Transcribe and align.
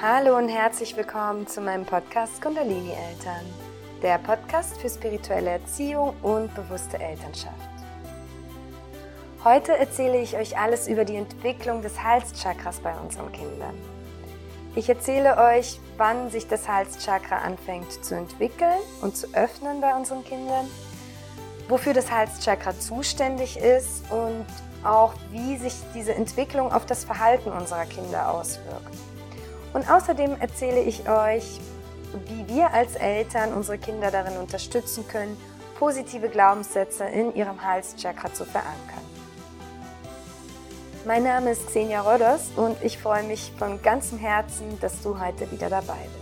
Hallo 0.00 0.36
und 0.36 0.48
herzlich 0.48 0.96
willkommen 0.96 1.48
zu 1.48 1.60
meinem 1.60 1.84
Podcast 1.84 2.40
Kundalini 2.40 2.92
Eltern, 2.92 3.44
der 4.00 4.18
Podcast 4.18 4.80
für 4.80 4.88
spirituelle 4.88 5.50
Erziehung 5.50 6.14
und 6.22 6.54
bewusste 6.54 7.00
Elternschaft. 7.00 7.56
Heute 9.42 9.76
erzähle 9.76 10.20
ich 10.20 10.36
euch 10.36 10.56
alles 10.56 10.86
über 10.86 11.04
die 11.04 11.16
Entwicklung 11.16 11.82
des 11.82 12.00
Halschakras 12.00 12.78
bei 12.78 12.94
unseren 12.94 13.32
Kindern. 13.32 13.74
Ich 14.76 14.88
erzähle 14.88 15.36
euch, 15.36 15.80
wann 15.96 16.30
sich 16.30 16.46
das 16.46 16.68
Halschakra 16.68 17.38
anfängt 17.38 18.04
zu 18.04 18.14
entwickeln 18.14 18.78
und 19.02 19.16
zu 19.16 19.26
öffnen 19.34 19.80
bei 19.80 19.96
unseren 19.96 20.22
Kindern, 20.22 20.70
wofür 21.68 21.92
das 21.92 22.08
Halschakra 22.12 22.78
zuständig 22.78 23.58
ist 23.58 24.08
und 24.12 24.46
auch 24.84 25.14
wie 25.32 25.56
sich 25.56 25.74
diese 25.92 26.14
Entwicklung 26.14 26.72
auf 26.72 26.86
das 26.86 27.02
Verhalten 27.02 27.50
unserer 27.50 27.84
Kinder 27.86 28.32
auswirkt. 28.32 28.94
Und 29.72 29.90
außerdem 29.90 30.36
erzähle 30.40 30.80
ich 30.80 31.08
euch, 31.08 31.60
wie 32.26 32.48
wir 32.54 32.72
als 32.72 32.94
Eltern 32.94 33.52
unsere 33.52 33.78
Kinder 33.78 34.10
darin 34.10 34.36
unterstützen 34.38 35.06
können, 35.08 35.36
positive 35.78 36.28
Glaubenssätze 36.28 37.04
in 37.04 37.34
ihrem 37.34 37.62
Halschakra 37.62 38.32
zu 38.32 38.44
verankern. 38.44 39.04
Mein 41.04 41.22
Name 41.22 41.52
ist 41.52 41.68
Xenia 41.68 42.00
Rodos 42.00 42.50
und 42.56 42.82
ich 42.82 42.98
freue 42.98 43.22
mich 43.22 43.52
von 43.58 43.80
ganzem 43.82 44.18
Herzen, 44.18 44.78
dass 44.80 45.00
du 45.02 45.18
heute 45.20 45.50
wieder 45.50 45.70
dabei 45.70 45.96
bist. 46.02 46.17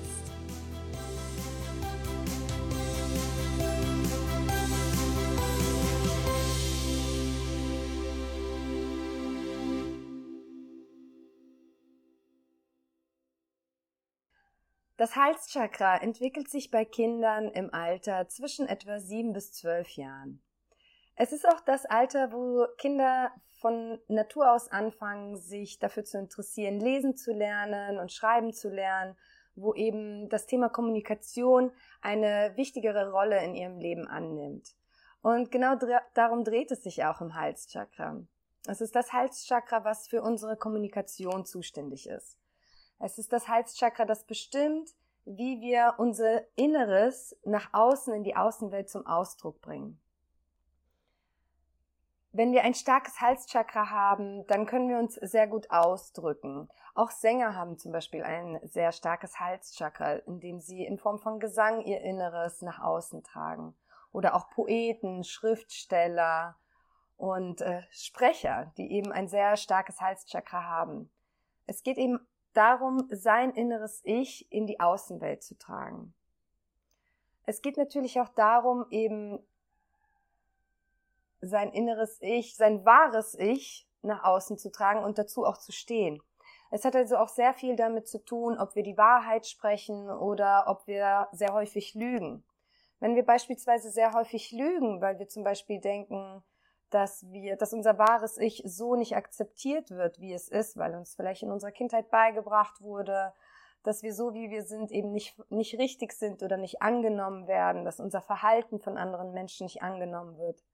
Das 15.06 15.14
Halschakra 15.14 15.98
entwickelt 15.98 16.50
sich 16.50 16.72
bei 16.72 16.84
Kindern 16.84 17.48
im 17.50 17.72
Alter 17.72 18.28
zwischen 18.28 18.66
etwa 18.66 18.98
sieben 18.98 19.32
bis 19.32 19.52
zwölf 19.52 19.90
Jahren. 19.90 20.42
Es 21.14 21.30
ist 21.30 21.46
auch 21.46 21.60
das 21.60 21.86
Alter, 21.86 22.32
wo 22.32 22.66
Kinder 22.76 23.30
von 23.52 24.00
Natur 24.08 24.50
aus 24.50 24.68
anfangen, 24.68 25.36
sich 25.36 25.78
dafür 25.78 26.04
zu 26.04 26.18
interessieren, 26.18 26.80
lesen 26.80 27.14
zu 27.14 27.32
lernen 27.32 28.00
und 28.00 28.10
schreiben 28.10 28.52
zu 28.52 28.68
lernen, 28.68 29.16
wo 29.54 29.74
eben 29.74 30.28
das 30.28 30.46
Thema 30.46 30.70
Kommunikation 30.70 31.70
eine 32.00 32.54
wichtigere 32.56 33.12
Rolle 33.12 33.40
in 33.44 33.54
ihrem 33.54 33.78
Leben 33.78 34.08
annimmt. 34.08 34.74
Und 35.22 35.52
genau 35.52 35.76
darum 36.14 36.42
dreht 36.42 36.72
es 36.72 36.82
sich 36.82 37.04
auch 37.04 37.20
im 37.20 37.36
Halschakra. 37.36 38.22
Es 38.66 38.80
ist 38.80 38.96
das 38.96 39.12
Halschakra, 39.12 39.84
was 39.84 40.08
für 40.08 40.20
unsere 40.20 40.56
Kommunikation 40.56 41.44
zuständig 41.44 42.08
ist. 42.08 42.40
Es 42.98 43.18
ist 43.18 43.32
das 43.32 43.48
Halschakra, 43.48 44.04
das 44.04 44.24
bestimmt, 44.24 44.90
wie 45.24 45.60
wir 45.60 45.94
unser 45.98 46.42
Inneres 46.56 47.36
nach 47.44 47.72
außen 47.72 48.14
in 48.14 48.24
die 48.24 48.36
Außenwelt 48.36 48.88
zum 48.88 49.06
Ausdruck 49.06 49.60
bringen. 49.60 50.00
Wenn 52.36 52.52
wir 52.52 52.64
ein 52.64 52.74
starkes 52.74 53.20
Halschakra 53.20 53.88
haben, 53.90 54.46
dann 54.46 54.66
können 54.66 54.90
wir 54.90 54.98
uns 54.98 55.14
sehr 55.14 55.46
gut 55.46 55.70
ausdrücken. 55.70 56.68
Auch 56.94 57.10
Sänger 57.10 57.54
haben 57.54 57.78
zum 57.78 57.92
Beispiel 57.92 58.22
ein 58.22 58.60
sehr 58.62 58.92
starkes 58.92 59.40
Halschakra, 59.40 60.16
indem 60.26 60.60
sie 60.60 60.84
in 60.84 60.98
Form 60.98 61.18
von 61.18 61.40
Gesang 61.40 61.82
ihr 61.82 62.02
Inneres 62.02 62.60
nach 62.60 62.78
außen 62.78 63.22
tragen. 63.22 63.74
Oder 64.12 64.34
auch 64.34 64.50
Poeten, 64.50 65.24
Schriftsteller 65.24 66.56
und 67.16 67.62
äh, 67.62 67.82
Sprecher, 67.90 68.70
die 68.76 68.92
eben 68.92 69.12
ein 69.12 69.28
sehr 69.28 69.56
starkes 69.56 70.02
Halschakra 70.02 70.62
haben. 70.62 71.10
Es 71.66 71.82
geht 71.82 71.96
eben 71.96 72.20
darum, 72.56 73.06
sein 73.10 73.50
inneres 73.50 74.00
Ich 74.04 74.50
in 74.52 74.66
die 74.66 74.80
Außenwelt 74.80 75.42
zu 75.42 75.56
tragen. 75.56 76.14
Es 77.44 77.62
geht 77.62 77.76
natürlich 77.76 78.20
auch 78.20 78.28
darum, 78.28 78.86
eben 78.90 79.38
sein 81.40 81.72
inneres 81.72 82.18
Ich, 82.20 82.56
sein 82.56 82.84
wahres 82.84 83.34
Ich 83.34 83.86
nach 84.02 84.24
außen 84.24 84.58
zu 84.58 84.70
tragen 84.70 85.04
und 85.04 85.18
dazu 85.18 85.44
auch 85.44 85.58
zu 85.58 85.72
stehen. 85.72 86.22
Es 86.70 86.84
hat 86.84 86.96
also 86.96 87.16
auch 87.16 87.28
sehr 87.28 87.54
viel 87.54 87.76
damit 87.76 88.08
zu 88.08 88.24
tun, 88.24 88.58
ob 88.58 88.74
wir 88.74 88.82
die 88.82 88.96
Wahrheit 88.96 89.46
sprechen 89.46 90.10
oder 90.10 90.64
ob 90.66 90.86
wir 90.86 91.28
sehr 91.32 91.52
häufig 91.52 91.94
lügen. 91.94 92.42
Wenn 92.98 93.14
wir 93.14 93.24
beispielsweise 93.24 93.90
sehr 93.90 94.12
häufig 94.14 94.52
lügen, 94.52 95.00
weil 95.00 95.18
wir 95.18 95.28
zum 95.28 95.44
Beispiel 95.44 95.80
denken, 95.80 96.42
dass 96.90 97.30
wir, 97.30 97.56
dass 97.56 97.72
unser 97.72 97.98
wahres 97.98 98.38
Ich 98.38 98.62
so 98.64 98.94
nicht 98.94 99.16
akzeptiert 99.16 99.90
wird, 99.90 100.20
wie 100.20 100.32
es 100.32 100.48
ist, 100.48 100.76
weil 100.76 100.94
uns 100.94 101.14
vielleicht 101.14 101.42
in 101.42 101.50
unserer 101.50 101.72
Kindheit 101.72 102.10
beigebracht 102.10 102.80
wurde, 102.80 103.32
dass 103.82 104.02
wir 104.02 104.12
so 104.12 104.34
wie 104.34 104.50
wir 104.50 104.62
sind 104.62 104.90
eben 104.90 105.12
nicht, 105.12 105.38
nicht 105.50 105.78
richtig 105.78 106.12
sind 106.12 106.42
oder 106.42 106.56
nicht 106.56 106.82
angenommen 106.82 107.46
werden, 107.46 107.84
dass 107.84 108.00
unser 108.00 108.20
Verhalten 108.20 108.80
von 108.80 108.98
anderen 108.98 109.32
Menschen 109.32 109.64
nicht 109.64 109.82
angenommen 109.82 110.38
wird. 110.38 110.64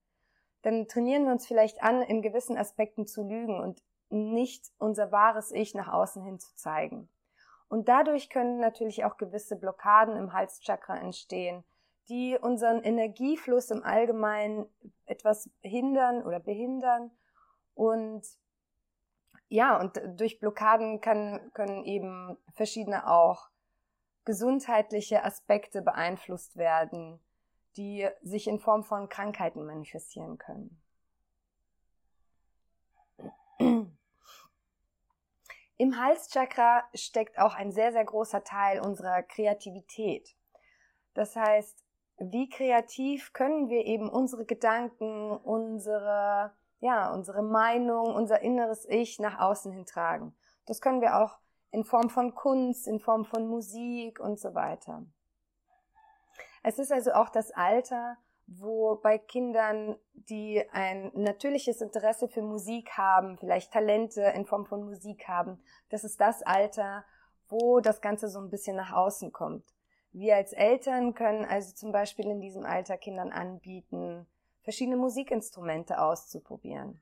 Dann 0.63 0.87
trainieren 0.87 1.25
wir 1.25 1.33
uns 1.33 1.47
vielleicht 1.47 1.83
an, 1.83 2.03
in 2.03 2.23
gewissen 2.23 2.57
Aspekten 2.57 3.07
zu 3.07 3.23
lügen 3.23 3.61
und 3.61 3.83
nicht 4.09 4.71
unser 4.79 5.13
wahres 5.13 5.51
Ich 5.51 5.75
nach 5.75 5.89
außen 5.89 6.23
hin 6.23 6.39
zu 6.39 6.55
zeigen. 6.55 7.09
Und 7.69 7.89
dadurch 7.89 8.29
können 8.29 8.61
natürlich 8.61 9.05
auch 9.05 9.17
gewisse 9.17 9.57
Blockaden 9.57 10.17
im 10.17 10.33
Halschakra 10.33 10.97
entstehen, 10.97 11.65
die 12.09 12.37
unseren 12.41 12.83
Energiefluss 12.83 13.71
im 13.71 13.83
Allgemeinen 13.83 14.67
etwas 15.07 15.51
hindern 15.63 16.23
oder 16.23 16.41
behindern. 16.41 17.11
Und 17.75 18.27
ja, 19.49 19.79
und 19.79 20.01
durch 20.19 20.41
Blockaden 20.41 21.01
kann, 21.01 21.53
können 21.53 21.85
eben 21.85 22.39
verschiedene 22.55 23.09
auch 23.11 23.51
gesundheitliche 24.25 25.25
Aspekte 25.25 25.83
beeinflusst 25.83 26.57
werden, 26.57 27.21
die 27.77 28.09
sich 28.23 28.47
in 28.47 28.61
Form 28.61 28.85
von 28.85 29.09
Krankheiten 29.09 29.65
manifestieren 29.65 30.39
können. 30.39 30.83
Im 35.77 36.01
Halschakra 36.01 36.85
steckt 36.95 37.39
auch 37.39 37.55
ein 37.55 37.73
sehr, 37.73 37.93
sehr 37.93 38.05
großer 38.05 38.45
Teil 38.45 38.81
unserer 38.81 39.23
Kreativität. 39.23 40.37
Das 41.15 41.35
heißt, 41.35 41.83
wie 42.19 42.49
kreativ 42.49 43.33
können 43.33 43.69
wir 43.69 43.85
eben 43.85 44.09
unsere 44.09 44.45
Gedanken, 44.45 45.31
unsere, 45.31 46.53
ja, 46.81 47.13
unsere 47.13 47.43
Meinung, 47.43 48.15
unser 48.15 48.41
inneres 48.43 48.87
Ich 48.89 49.19
nach 49.19 49.39
außen 49.39 49.73
hin 49.73 49.87
tragen. 49.87 50.35
Das 50.67 50.81
können 50.81 51.01
wir 51.01 51.19
auch 51.19 51.39
in 51.71 51.85
Form 51.85 52.11
von 52.11 52.35
Kunst, 52.35 52.87
in 52.87 53.01
Form 53.01 53.25
von 53.25 53.49
Musik 53.49 54.21
und 54.21 54.39
so 54.39 54.55
weiter. 54.55 55.05
Es 56.63 56.79
ist 56.79 56.93
also 56.93 57.13
auch 57.13 57.29
das 57.29 57.51
Alter, 57.51 58.19
wo 58.47 58.97
bei 58.97 59.19
Kindern, 59.19 59.97
die 60.13 60.63
ein 60.73 61.11
natürliches 61.15 61.81
Interesse 61.81 62.29
für 62.29 62.43
Musik 62.43 62.97
haben, 62.97 63.39
vielleicht 63.39 63.73
Talente 63.73 64.23
in 64.23 64.47
Form 64.47 64.67
von 64.67 64.85
Musik 64.85 65.27
haben, 65.27 65.63
das 65.89 66.05
ist 66.05 66.21
das 66.21 66.43
Alter, 66.43 67.05
wo 67.49 67.81
das 67.81 68.01
Ganze 68.01 68.29
so 68.29 68.39
ein 68.39 68.51
bisschen 68.51 68.77
nach 68.77 68.93
außen 68.93 69.33
kommt. 69.33 69.65
Wir 70.13 70.37
als 70.37 70.53
Eltern 70.53 71.15
können 71.15 71.45
also 71.45 71.75
zum 71.75 71.91
Beispiel 71.91 72.27
in 72.27 72.41
diesem 72.41 72.65
Alter 72.65 72.99
Kindern 72.99 73.33
anbieten, 73.33 74.27
verschiedene 74.63 74.97
Musikinstrumente 74.97 75.99
auszuprobieren. 76.01 77.01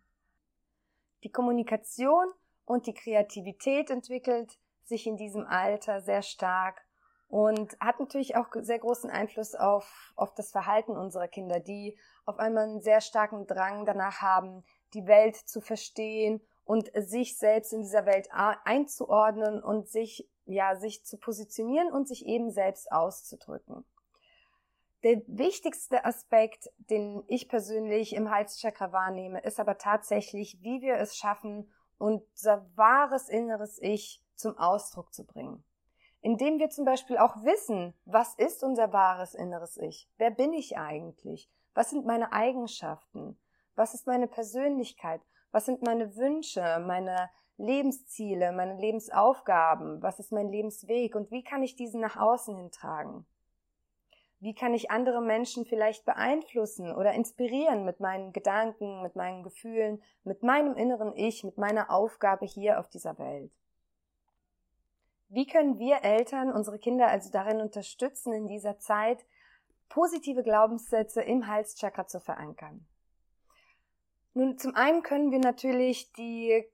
Die 1.25 1.33
Kommunikation 1.33 2.33
und 2.65 2.87
die 2.87 2.95
Kreativität 2.95 3.91
entwickelt 3.91 4.59
sich 4.85 5.07
in 5.07 5.17
diesem 5.17 5.45
Alter 5.47 6.01
sehr 6.01 6.23
stark 6.23 6.85
und 7.29 7.77
hat 7.81 8.01
natürlich 8.01 8.37
auch 8.37 8.47
sehr 8.55 8.79
großen 8.79 9.11
Einfluss 9.11 9.55
auf, 9.55 10.13
auf 10.17 10.35
das 10.35 10.53
Verhalten 10.53 10.93
unserer 10.93 11.29
Kinder, 11.29 11.61
die 11.61 11.99
auf 12.27 12.39
einmal 12.39 12.65
einen 12.65 12.81
sehr 12.81 13.01
starken 13.01 13.47
Drang 13.47 13.85
danach 13.87 14.21
haben, 14.23 14.65
die 14.95 15.07
Welt 15.07 15.37
zu 15.37 15.61
verstehen 15.61 16.41
und 16.65 16.91
sich 16.95 17.37
selbst 17.37 17.73
in 17.73 17.83
dieser 17.83 18.07
Welt 18.07 18.29
einzuordnen 18.33 19.63
und 19.63 19.89
sich 19.89 20.30
ja, 20.47 20.77
sich 20.77 21.05
zu 21.05 21.19
positionieren 21.19 21.93
und 21.93 22.09
sich 22.09 22.27
eben 22.27 22.51
selbst 22.51 22.91
auszudrücken. 22.93 23.85
Der 25.03 25.23
wichtigste 25.27 26.05
Aspekt, 26.05 26.71
den 26.77 27.25
ich 27.27 27.49
persönlich 27.49 28.15
im 28.15 28.31
Halschakra 28.31 28.93
wahrnehme, 28.93 29.41
ist 29.41 29.59
aber 29.59 29.79
tatsächlich, 29.79 30.59
wie 30.61 30.83
wir 30.83 30.97
es 30.97 31.17
schaffen, 31.17 31.73
unser 31.97 32.67
wahres 32.77 33.29
inneres 33.29 33.81
Ich 33.81 34.23
zum 34.35 34.59
Ausdruck 34.59 35.15
zu 35.15 35.25
bringen. 35.25 35.65
Indem 36.21 36.59
wir 36.59 36.69
zum 36.69 36.85
Beispiel 36.85 37.17
auch 37.17 37.37
wissen, 37.45 37.95
was 38.05 38.35
ist 38.35 38.63
unser 38.63 38.93
wahres 38.93 39.35
inneres 39.35 39.79
Ich? 39.79 40.11
Wer 40.19 40.31
bin 40.31 40.53
ich 40.53 40.77
eigentlich? 40.77 41.51
Was 41.73 41.91
sind 41.91 42.05
meine 42.05 42.33
Eigenschaften? 42.33 43.39
Was 43.75 43.95
ist 43.95 44.07
meine 44.07 44.29
Persönlichkeit? 44.29 45.23
Was 45.51 45.65
sind 45.65 45.83
meine 45.83 46.17
Wünsche, 46.17 46.61
meine 46.87 47.31
Lebensziele, 47.61 48.53
meine 48.53 48.79
Lebensaufgaben, 48.79 50.03
was 50.03 50.19
ist 50.19 50.33
mein 50.33 50.49
Lebensweg 50.49 51.15
und 51.15 51.31
wie 51.31 51.45
kann 51.45 51.63
ich 51.63 51.77
diesen 51.77 52.01
nach 52.01 52.17
außen 52.17 52.57
hintragen? 52.57 53.27
Wie 54.41 54.55
kann 54.55 54.73
ich 54.73 54.91
andere 54.91 55.21
Menschen 55.21 55.67
vielleicht 55.67 56.07
beeinflussen 56.07 56.95
oder 56.95 57.13
inspirieren 57.13 57.85
mit 57.85 58.01
meinen 58.01 58.33
Gedanken, 58.33 59.03
mit 59.03 59.15
meinen 59.15 59.43
Gefühlen, 59.43 60.03
mit 60.25 60.43
meinem 60.43 60.75
inneren 60.77 61.15
Ich, 61.15 61.45
mit 61.45 61.59
meiner 61.59 61.91
Aufgabe 61.91 62.47
hier 62.47 62.81
auf 62.81 62.89
dieser 62.89 63.19
Welt? 63.19 63.53
Wie 65.29 65.47
können 65.47 65.79
wir 65.79 66.03
Eltern 66.03 66.51
unsere 66.51 66.79
Kinder 66.79 67.09
also 67.09 67.31
darin 67.31 67.61
unterstützen, 67.61 68.33
in 68.33 68.49
dieser 68.49 68.79
Zeit 68.79 69.25
positive 69.91 70.43
Glaubenssätze 70.43 71.21
im 71.21 71.47
Halschakra 71.47 72.07
zu 72.07 72.19
verankern? 72.19 72.87
Nun, 74.33 74.57
zum 74.59 74.75
einen 74.75 75.03
können 75.03 75.31
wir 75.33 75.39
natürlich 75.39 76.13
die 76.13 76.65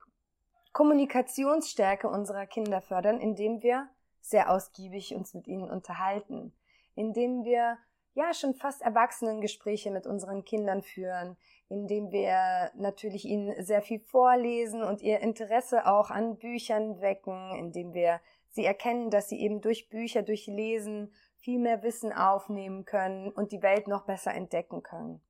Kommunikationsstärke 0.77 2.07
unserer 2.07 2.45
Kinder 2.45 2.83
fördern, 2.83 3.19
indem 3.19 3.63
wir 3.63 3.89
sehr 4.21 4.51
ausgiebig 4.53 5.15
uns 5.15 5.33
mit 5.33 5.49
ihnen 5.49 5.71
unterhalten, 5.71 6.53
indem 6.95 7.45
wir 7.45 7.79
ja 8.13 8.35
schon 8.35 8.53
fast 8.53 8.83
Erwachsenengespräche 8.83 9.91
mit 9.91 10.07
unseren 10.07 10.45
Kindern 10.45 10.83
führen, 10.83 11.39
indem 11.71 12.13
wir 12.13 12.73
natürlich 12.75 13.25
ihnen 13.25 13.65
sehr 13.65 13.81
viel 13.81 14.01
vorlesen 14.01 14.83
und 14.83 15.01
ihr 15.01 15.21
Interesse 15.21 15.87
auch 15.87 16.11
an 16.11 16.37
Büchern 16.37 17.01
wecken, 17.01 17.57
indem 17.57 17.95
wir 17.95 18.21
sie 18.51 18.67
erkennen, 18.67 19.09
dass 19.09 19.31
sie 19.31 19.41
eben 19.41 19.63
durch 19.63 19.89
Bücher, 19.89 20.21
durch 20.21 20.47
Lesen 20.47 21.11
viel 21.39 21.59
mehr 21.59 21.83
Wissen 21.85 22.13
aufnehmen 22.13 22.85
können 22.85 23.31
und 23.31 23.51
die 23.51 23.63
Welt 23.63 23.89
noch 23.89 24.05
besser 24.05 24.35
entdecken 24.35 24.83
können. 24.83 25.23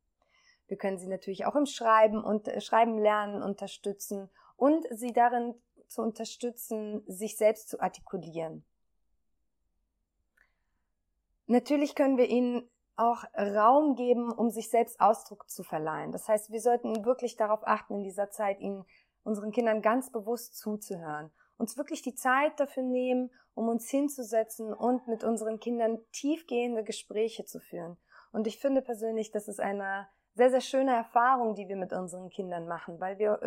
Wir 0.66 0.76
können 0.76 0.98
sie 0.98 1.06
natürlich 1.06 1.46
auch 1.46 1.54
im 1.54 1.66
Schreiben 1.66 2.24
und 2.24 2.48
äh, 2.48 2.60
Schreiben 2.60 2.98
lernen 2.98 3.44
unterstützen 3.44 4.28
und 4.56 4.86
sie 4.90 5.12
darin 5.12 5.54
zu 5.88 6.02
unterstützen, 6.02 7.02
sich 7.06 7.36
selbst 7.36 7.68
zu 7.68 7.80
artikulieren. 7.80 8.64
Natürlich 11.46 11.94
können 11.94 12.16
wir 12.16 12.28
ihnen 12.28 12.68
auch 12.96 13.24
Raum 13.36 13.94
geben, 13.94 14.32
um 14.32 14.50
sich 14.50 14.70
selbst 14.70 15.00
Ausdruck 15.00 15.48
zu 15.48 15.62
verleihen. 15.62 16.12
Das 16.12 16.28
heißt, 16.28 16.50
wir 16.50 16.60
sollten 16.60 17.04
wirklich 17.04 17.36
darauf 17.36 17.60
achten, 17.66 17.96
in 17.96 18.04
dieser 18.04 18.30
Zeit 18.30 18.60
ihnen, 18.60 18.84
unseren 19.22 19.50
Kindern 19.50 19.82
ganz 19.82 20.10
bewusst 20.10 20.56
zuzuhören. 20.56 21.30
Uns 21.58 21.76
wirklich 21.76 22.02
die 22.02 22.14
Zeit 22.14 22.58
dafür 22.60 22.84
nehmen, 22.84 23.30
um 23.54 23.68
uns 23.68 23.88
hinzusetzen 23.88 24.72
und 24.72 25.08
mit 25.08 25.24
unseren 25.24 25.58
Kindern 25.58 25.98
tiefgehende 26.12 26.84
Gespräche 26.84 27.44
zu 27.44 27.58
führen. 27.58 27.96
Und 28.32 28.46
ich 28.46 28.58
finde 28.58 28.82
persönlich, 28.82 29.30
das 29.30 29.48
ist 29.48 29.60
eine 29.60 30.08
sehr, 30.36 30.50
sehr 30.50 30.60
schöne 30.60 30.94
Erfahrung, 30.94 31.54
die 31.54 31.66
wir 31.66 31.76
mit 31.76 31.92
unseren 31.92 32.28
Kindern 32.28 32.68
machen, 32.68 33.00
weil 33.00 33.18
wir 33.18 33.40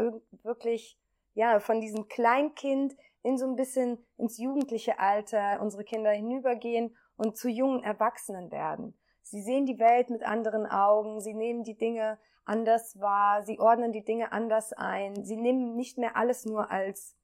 wirklich, 0.43 0.97
ja, 1.35 1.59
von 1.59 1.79
diesem 1.79 2.07
Kleinkind 2.07 2.97
in 3.21 3.37
so 3.37 3.45
ein 3.45 3.55
bisschen 3.55 4.03
ins 4.17 4.39
jugendliche 4.39 4.99
Alter 4.99 5.61
unsere 5.61 5.83
Kinder 5.83 6.11
hinübergehen 6.11 6.97
und 7.15 7.37
zu 7.37 7.47
jungen 7.47 7.83
Erwachsenen 7.83 8.51
werden. 8.51 8.97
Sie 9.21 9.43
sehen 9.43 9.67
die 9.67 9.77
Welt 9.77 10.09
mit 10.09 10.23
anderen 10.23 10.65
Augen, 10.65 11.21
sie 11.21 11.35
nehmen 11.35 11.63
die 11.63 11.77
Dinge 11.77 12.17
anders 12.43 12.99
wahr, 12.99 13.43
sie 13.43 13.59
ordnen 13.59 13.91
die 13.91 14.03
Dinge 14.03 14.31
anders 14.31 14.73
ein, 14.73 15.23
sie 15.23 15.37
nehmen 15.37 15.75
nicht 15.75 15.99
mehr 15.99 16.15
alles 16.15 16.45
nur 16.45 16.71
als 16.71 17.15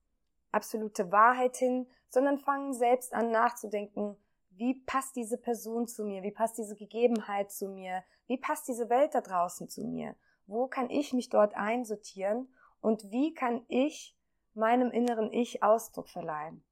absolute 0.52 1.12
Wahrheit 1.12 1.58
hin, 1.58 1.88
sondern 2.10 2.38
fangen 2.38 2.74
selbst 2.74 3.14
an 3.14 3.32
nachzudenken, 3.32 4.16
wie 4.52 4.76
passt 4.86 5.16
diese 5.16 5.38
Person 5.38 5.88
zu 5.88 6.06
mir? 6.06 6.24
Wie 6.24 6.32
passt 6.32 6.58
diese 6.58 6.76
Gegebenheit 6.76 7.52
zu 7.52 7.68
mir? 7.68 8.04
Wie 8.28 8.38
passt 8.38 8.68
diese 8.68 8.90
Welt 8.90 9.14
da 9.14 9.22
draußen 9.22 9.70
zu 9.70 9.84
mir? 9.84 10.16
Wo 10.48 10.68
kann 10.68 10.90
ich 10.90 11.14
mich 11.14 11.30
dort 11.30 11.56
einsortieren? 11.56 12.48
Und 12.82 13.12
wie 13.12 13.34
kann 13.34 13.66
ich 13.68 14.16
meinem 14.54 14.92
inneren 14.92 15.32
Ich 15.34 15.64
Ausdruck 15.64 16.10
verleihen? 16.10 16.64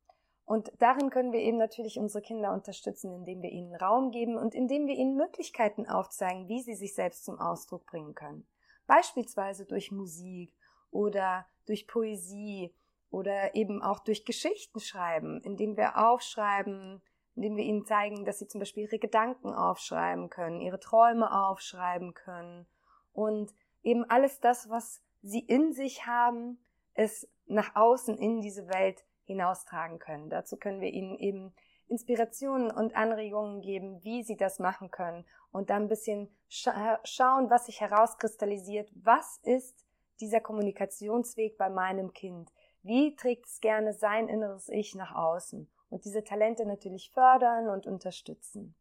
Und 0.46 0.72
darin 0.80 1.10
können 1.10 1.32
wir 1.32 1.40
eben 1.40 1.58
natürlich 1.58 1.98
unsere 1.98 2.22
Kinder 2.22 2.54
unterstützen, 2.54 3.14
indem 3.14 3.42
wir 3.42 3.50
ihnen 3.50 3.76
Raum 3.76 4.12
geben 4.12 4.38
und 4.38 4.54
indem 4.54 4.88
wir 4.88 4.96
ihnen 4.96 5.16
Möglichkeiten 5.16 5.88
aufzeigen, 5.88 6.50
wie 6.50 6.62
sie 6.62 6.76
sich 6.76 6.94
selbst 6.96 7.24
zum 7.24 7.40
Ausdruck 7.40 7.86
bringen 7.86 8.14
können. 8.14 8.46
Beispielsweise 8.86 9.66
durch 9.66 9.92
Musik 9.92 10.54
oder 10.92 11.46
durch 11.66 11.88
Poesie 11.88 12.74
oder 13.10 13.56
eben 13.56 13.82
auch 13.82 14.00
durch 14.00 14.26
Geschichten 14.26 14.80
schreiben, 14.80 15.40
indem 15.42 15.78
wir 15.78 15.98
aufschreiben, 15.98 17.02
indem 17.36 17.58
wir 17.58 17.64
ihnen 17.64 17.86
zeigen, 17.86 18.26
dass 18.26 18.40
sie 18.40 18.48
zum 18.48 18.60
Beispiel 18.60 18.84
ihre 18.84 19.00
Gedanken 19.00 19.54
aufschreiben 19.54 20.30
können, 20.30 20.62
ihre 20.62 20.80
Träume 20.80 21.32
aufschreiben 21.48 22.14
können 22.14 22.68
und 23.12 23.54
eben 23.82 24.10
alles 24.10 24.40
das, 24.40 24.70
was 24.70 25.02
sie 25.22 25.40
in 25.40 25.74
sich 25.74 26.06
haben, 26.06 26.60
es 26.94 27.28
nach 27.46 27.76
außen 27.76 28.18
in 28.18 28.42
diese 28.42 28.68
Welt 28.68 29.04
hinaustragen 29.26 30.00
können. 30.00 30.30
Dazu 30.30 30.58
können 30.58 30.82
wir 30.82 30.92
ihnen 30.92 31.18
eben 31.18 31.54
Inspirationen 31.88 32.72
und 32.72 32.96
Anregungen 32.96 33.62
geben, 33.62 34.04
wie 34.04 34.24
sie 34.24 34.38
das 34.38 34.60
machen 34.60 34.92
können 34.92 35.26
und 35.52 35.70
dann 35.70 35.84
ein 35.84 35.90
bisschen 35.90 36.30
scha 36.50 37.00
schauen, 37.04 37.50
was 37.50 37.66
sich 37.68 37.82
herauskristallisiert. 37.82 38.92
Was 38.96 39.40
ist 39.44 39.86
dieser 40.20 40.40
Kommunikationsweg 40.40 41.58
bei 41.58 41.70
meinem 41.70 42.14
Kind? 42.14 42.52
Wie 42.82 43.16
trägt 43.16 43.46
es 43.46 43.62
gerne 43.62 43.94
sein 43.94 44.28
inneres 44.28 44.70
Ich 44.70 44.96
nach 44.96 45.16
außen? 45.16 45.70
Und 45.94 46.06
diese 46.06 46.24
Talente 46.24 46.66
natürlich 46.66 47.12
fördern 47.12 47.70
und 47.70 47.86
unterstützen. 47.86 48.74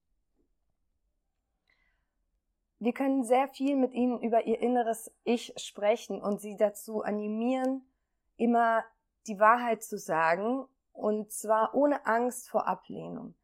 Wir 2.78 2.94
können 2.94 3.22
sehr 3.22 3.48
viel 3.48 3.76
mit 3.76 3.92
ihnen 3.92 4.20
über 4.20 4.46
ihr 4.46 4.58
inneres 4.60 5.12
Ich 5.22 5.52
sprechen 5.56 6.20
und 6.20 6.40
sie 6.40 6.56
dazu 6.56 7.02
animieren, 7.02 7.86
immer 8.38 8.82
die 9.26 9.38
Wahrheit 9.38 9.84
zu 9.84 9.98
sagen 9.98 10.66
und 10.92 11.30
zwar 11.30 11.74
ohne 11.74 12.06
Angst 12.06 12.48
vor 12.48 12.66
Ablehnung. 12.66 13.34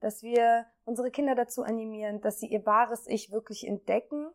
Dass 0.00 0.22
wir 0.22 0.66
unsere 0.84 1.10
Kinder 1.10 1.34
dazu 1.34 1.62
animieren, 1.62 2.20
dass 2.20 2.38
sie 2.38 2.46
ihr 2.46 2.64
wahres 2.66 3.06
Ich 3.08 3.32
wirklich 3.32 3.66
entdecken 3.66 4.28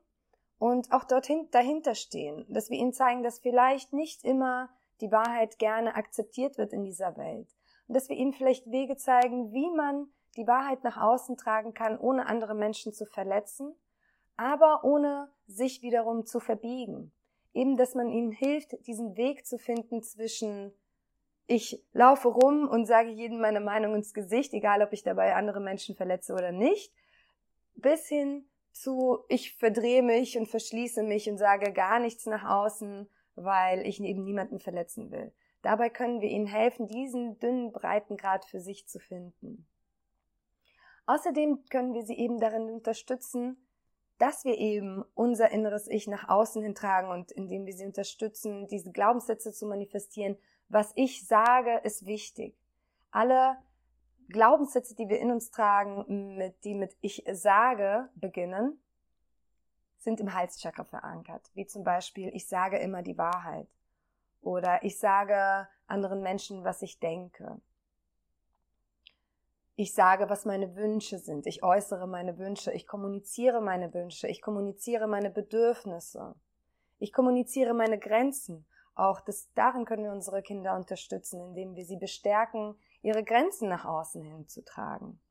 und 0.57 0.91
auch 0.91 1.03
dorthin 1.03 1.47
dahinter 1.51 1.93
stehen, 1.93 2.45
dass 2.49 2.71
wir 2.71 2.77
ihnen 2.79 2.91
zeigen, 2.91 3.21
dass 3.21 3.39
vielleicht 3.39 3.93
nicht 3.93 4.25
immer 4.25 4.69
die 4.99 5.11
Wahrheit 5.11 5.59
gerne 5.59 5.95
akzeptiert 5.95 6.57
wird 6.57 6.73
in 6.73 6.83
dieser 6.83 7.15
Welt, 7.17 7.47
und 7.89 7.95
dass 7.95 8.07
wir 8.07 8.15
ihnen 8.15 8.33
vielleicht 8.33 8.71
Wege 8.71 8.95
zeigen, 8.97 9.51
wie 9.51 9.69
man 9.71 10.07
die 10.37 10.45
Wahrheit 10.47 10.83
nach 10.83 10.95
außen 10.95 11.37
tragen 11.37 11.73
kann, 11.73 11.97
ohne 11.97 12.27
andere 12.27 12.53
Menschen 12.53 12.93
zu 12.93 13.07
verletzen, 13.07 13.75
aber 14.37 14.83
ohne 14.83 15.29
sich 15.47 15.81
wiederum 15.81 16.25
zu 16.25 16.39
verbiegen. 16.39 17.11
Eben, 17.51 17.77
dass 17.77 17.95
man 17.95 18.09
ihnen 18.09 18.31
hilft, 18.31 18.85
diesen 18.85 19.17
Weg 19.17 19.45
zu 19.45 19.57
finden 19.57 20.03
zwischen 20.03 20.71
ich 21.47 21.83
laufe 21.93 22.27
rum 22.27 22.67
und 22.67 22.85
sage 22.85 23.09
jedem 23.09 23.41
meine 23.41 23.59
Meinung 23.59 23.95
ins 23.95 24.13
Gesicht, 24.13 24.53
egal 24.53 24.83
ob 24.83 24.93
ich 24.93 25.01
dabei 25.01 25.33
andere 25.33 25.59
Menschen 25.59 25.95
verletze 25.95 26.33
oder 26.33 26.51
nicht, 26.51 26.93
bis 27.73 28.07
hin 28.07 28.45
zu 28.71 29.25
ich 29.29 29.57
verdrehe 29.57 30.03
mich 30.03 30.37
und 30.37 30.47
verschließe 30.47 31.01
mich 31.01 31.27
und 31.27 31.39
sage 31.39 31.73
gar 31.73 31.99
nichts 31.99 32.27
nach 32.27 32.47
außen, 32.47 33.09
weil 33.33 33.87
ich 33.87 33.99
eben 33.99 34.23
niemanden 34.23 34.59
verletzen 34.59 35.09
will. 35.09 35.33
Dabei 35.61 35.89
können 35.89 36.21
wir 36.21 36.29
ihnen 36.29 36.47
helfen, 36.47 36.87
diesen 36.87 37.37
dünnen 37.39 37.71
Breitengrad 37.71 38.45
für 38.45 38.61
sich 38.61 38.87
zu 38.87 38.99
finden. 38.99 39.67
Außerdem 41.05 41.65
können 41.69 41.93
wir 41.93 42.03
sie 42.03 42.17
eben 42.17 42.39
darin 42.39 42.69
unterstützen, 42.69 43.57
dass 44.19 44.45
wir 44.45 44.57
eben 44.57 45.03
unser 45.15 45.49
inneres 45.49 45.87
Ich 45.87 46.07
nach 46.07 46.29
außen 46.29 46.61
hin 46.61 46.75
tragen 46.75 47.09
und 47.09 47.31
indem 47.31 47.65
wir 47.65 47.73
sie 47.73 47.85
unterstützen, 47.85 48.67
diese 48.67 48.91
Glaubenssätze 48.91 49.51
zu 49.51 49.65
manifestieren. 49.65 50.37
Was 50.67 50.91
ich 50.95 51.25
sage, 51.25 51.79
ist 51.83 52.05
wichtig. 52.05 52.55
Alle 53.11 53.57
Glaubenssätze, 54.27 54.93
die 54.93 55.09
wir 55.09 55.19
in 55.19 55.31
uns 55.31 55.51
tragen, 55.51 56.35
mit, 56.37 56.63
die 56.63 56.75
mit 56.75 56.95
Ich 57.01 57.23
sage 57.31 58.09
beginnen, 58.15 58.79
sind 59.97 60.19
im 60.19 60.33
Halschakra 60.33 60.83
verankert. 60.83 61.49
Wie 61.55 61.65
zum 61.65 61.83
Beispiel, 61.83 62.29
ich 62.35 62.47
sage 62.47 62.77
immer 62.77 63.01
die 63.01 63.17
Wahrheit. 63.17 63.67
Oder 64.41 64.83
ich 64.83 64.99
sage 64.99 65.67
anderen 65.87 66.21
Menschen, 66.21 66.63
was 66.63 66.81
ich 66.81 66.99
denke. 66.99 67.59
Ich 69.75 69.93
sage, 69.93 70.29
was 70.29 70.45
meine 70.45 70.75
Wünsche 70.75 71.19
sind. 71.19 71.47
Ich 71.47 71.63
äußere 71.63 72.07
meine 72.07 72.37
Wünsche. 72.37 72.71
Ich 72.73 72.85
kommuniziere 72.85 73.61
meine 73.61 73.93
Wünsche. 73.93 74.27
Ich 74.27 74.41
kommuniziere 74.41 75.07
meine 75.07 75.29
Bedürfnisse. 75.29 76.35
Ich 76.99 77.13
kommuniziere 77.13 77.73
meine 77.73 77.97
Grenzen. 77.97 78.65
Auch 78.93 79.21
das, 79.21 79.47
darin 79.53 79.85
können 79.85 80.03
wir 80.03 80.11
unsere 80.11 80.41
Kinder 80.41 80.75
unterstützen, 80.75 81.39
indem 81.39 81.75
wir 81.75 81.85
sie 81.85 81.95
bestärken, 81.95 82.75
ihre 83.01 83.23
Grenzen 83.23 83.69
nach 83.69 83.85
außen 83.85 84.21
hinzutragen 84.21 85.21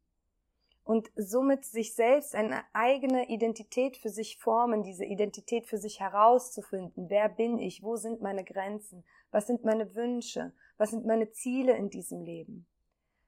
und 0.89 1.11
somit 1.17 1.67
sich 1.67 1.95
selbst 1.95 2.35
eine 2.35 2.63
eigene 2.73 3.29
Identität 3.29 3.99
für 3.99 4.09
sich 4.09 4.39
formen, 4.39 4.83
diese 4.83 5.05
Identität 5.05 5.67
für 5.67 5.77
sich 5.77 6.01
herauszufinden. 6.01 7.11
Wer 7.11 7.29
bin 7.29 7.59
ich? 7.59 7.83
Wo 7.83 7.97
sind 7.97 8.23
meine 8.23 8.43
Grenzen? 8.43 9.05
Was 9.31 9.47
sind 9.47 9.67
meine 9.67 9.95
Wünsche? 9.95 10.55
Was 10.79 10.93
sind 10.93 11.05
meine 11.05 11.31
Ziele 11.31 11.77
in 11.77 11.91
diesem 11.91 12.23
Leben? 12.23 12.67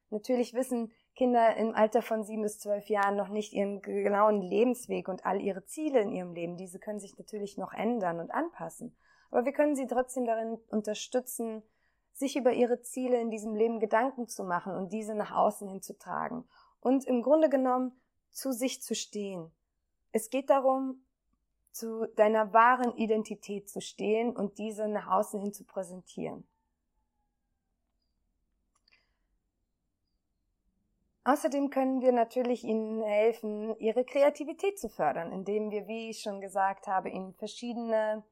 Natürlich 0.09 0.55
wissen 0.55 0.91
Kinder 1.15 1.55
im 1.57 1.75
Alter 1.75 2.01
von 2.01 2.25
sieben 2.25 2.45
bis 2.45 2.59
zwölf 2.59 2.89
Jahren 2.89 3.17
noch 3.17 3.29
nicht 3.29 3.53
ihren 3.53 3.83
genauen 3.83 4.41
Lebensweg 4.41 5.07
und 5.09 5.27
all 5.27 5.43
ihre 5.43 5.67
Ziele 5.67 6.01
in 6.01 6.13
ihrem 6.13 6.33
Leben. 6.33 6.57
Diese 6.57 6.79
können 6.79 6.99
sich 6.99 7.19
natürlich 7.19 7.59
noch 7.59 7.75
ändern 7.75 8.21
und 8.21 8.31
anpassen. 8.31 8.97
Aber 9.31 9.45
wir 9.45 9.53
können 9.53 9.77
sie 9.77 9.87
trotzdem 9.87 10.25
darin 10.25 10.57
unterstützen, 10.71 11.63
sich 12.15 12.37
über 12.37 12.55
ihre 12.55 12.81
Ziele 12.81 13.21
in 13.21 13.31
diesem 13.31 13.55
Leben 13.55 13.81
Gedanken 13.81 14.29
zu 14.29 14.45
machen 14.45 14.75
und 14.75 14.95
diese 14.95 15.15
nach 15.15 15.33
außen 15.37 15.69
hinzutragen 15.69 16.49
und 16.81 17.05
im 17.07 17.23
Grunde 17.23 17.49
genommen 17.49 17.93
zu 18.31 18.53
sich 18.53 18.83
zu 18.83 18.95
stehen. 18.95 19.51
Es 20.13 20.31
geht 20.31 20.51
darum, 20.51 21.03
zu 21.73 22.07
deiner 22.17 22.53
wahren 22.53 22.97
Identität 22.97 23.69
zu 23.69 23.81
stehen 23.81 24.37
und 24.37 24.59
diese 24.59 24.89
nach 24.89 25.07
außen 25.07 25.41
hin 25.41 25.53
zu 25.53 25.65
präsentieren. 25.65 26.47
Außerdem 31.23 31.71
können 31.71 32.01
wir 32.01 32.13
natürlich 32.13 32.65
ihnen 32.65 33.03
helfen, 33.03 33.79
ihre 33.79 34.05
Kreativität 34.05 34.79
zu 34.79 34.89
fördern, 34.89 35.33
indem 35.33 35.71
wir, 35.71 35.87
wie 35.87 36.11
ich 36.11 36.23
schon 36.23 36.41
gesagt 36.41 36.87
habe, 36.87 37.11
ihnen 37.11 37.35
verschiedene 37.35 38.25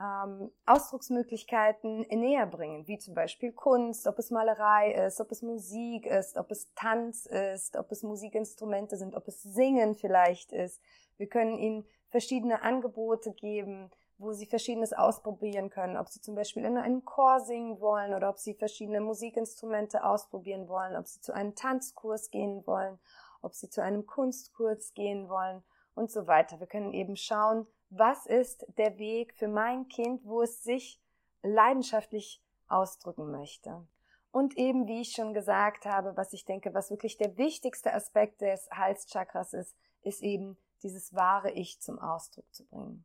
ähm, 0.00 0.50
Ausdrucksmöglichkeiten 0.66 2.00
näher 2.08 2.46
bringen, 2.46 2.86
wie 2.88 2.98
zum 2.98 3.14
Beispiel 3.14 3.52
Kunst, 3.52 4.06
ob 4.06 4.18
es 4.18 4.30
Malerei 4.30 4.92
ist, 4.92 5.20
ob 5.20 5.30
es 5.30 5.42
Musik 5.42 6.06
ist, 6.06 6.36
ob 6.36 6.50
es 6.50 6.72
Tanz 6.74 7.26
ist, 7.26 7.76
ob 7.76 7.90
es 7.92 8.02
Musikinstrumente 8.02 8.96
sind, 8.96 9.14
ob 9.14 9.28
es 9.28 9.42
Singen 9.42 9.94
vielleicht 9.94 10.52
ist. 10.52 10.80
Wir 11.18 11.28
können 11.28 11.58
ihnen 11.58 11.86
verschiedene 12.10 12.62
Angebote 12.62 13.32
geben, 13.32 13.90
wo 14.18 14.32
sie 14.32 14.46
verschiedenes 14.46 14.92
ausprobieren 14.92 15.68
können, 15.70 15.96
ob 15.96 16.08
sie 16.08 16.20
zum 16.20 16.34
Beispiel 16.34 16.64
in 16.64 16.78
einem 16.78 17.04
Chor 17.04 17.40
singen 17.40 17.80
wollen 17.80 18.14
oder 18.14 18.28
ob 18.28 18.38
sie 18.38 18.54
verschiedene 18.54 19.00
Musikinstrumente 19.00 20.04
ausprobieren 20.04 20.68
wollen, 20.68 20.96
ob 20.96 21.06
sie 21.06 21.20
zu 21.20 21.32
einem 21.32 21.54
Tanzkurs 21.54 22.30
gehen 22.30 22.66
wollen, 22.66 22.98
ob 23.42 23.54
sie 23.54 23.68
zu 23.68 23.82
einem 23.82 24.06
Kunstkurs 24.06 24.94
gehen 24.94 25.28
wollen 25.28 25.62
und 25.94 26.10
so 26.10 26.26
weiter. 26.26 26.60
Wir 26.60 26.66
können 26.66 26.92
eben 26.92 27.16
schauen, 27.16 27.66
was 27.94 28.26
ist 28.26 28.66
der 28.78 28.98
Weg 28.98 29.34
für 29.34 29.48
mein 29.48 29.86
Kind, 29.88 30.24
wo 30.24 30.42
es 30.42 30.62
sich 30.62 30.98
leidenschaftlich 31.42 32.42
ausdrücken 32.68 33.30
möchte. 33.30 33.86
Und 34.30 34.56
eben, 34.56 34.86
wie 34.86 35.02
ich 35.02 35.12
schon 35.12 35.34
gesagt 35.34 35.84
habe, 35.84 36.16
was 36.16 36.32
ich 36.32 36.46
denke, 36.46 36.72
was 36.72 36.90
wirklich 36.90 37.18
der 37.18 37.36
wichtigste 37.36 37.92
Aspekt 37.92 38.40
des 38.40 38.68
Halschakras 38.70 39.52
ist, 39.52 39.76
ist 40.02 40.22
eben 40.22 40.56
dieses 40.82 41.14
wahre 41.14 41.50
Ich 41.50 41.80
zum 41.80 41.98
Ausdruck 41.98 42.46
zu 42.54 42.64
bringen. 42.64 43.04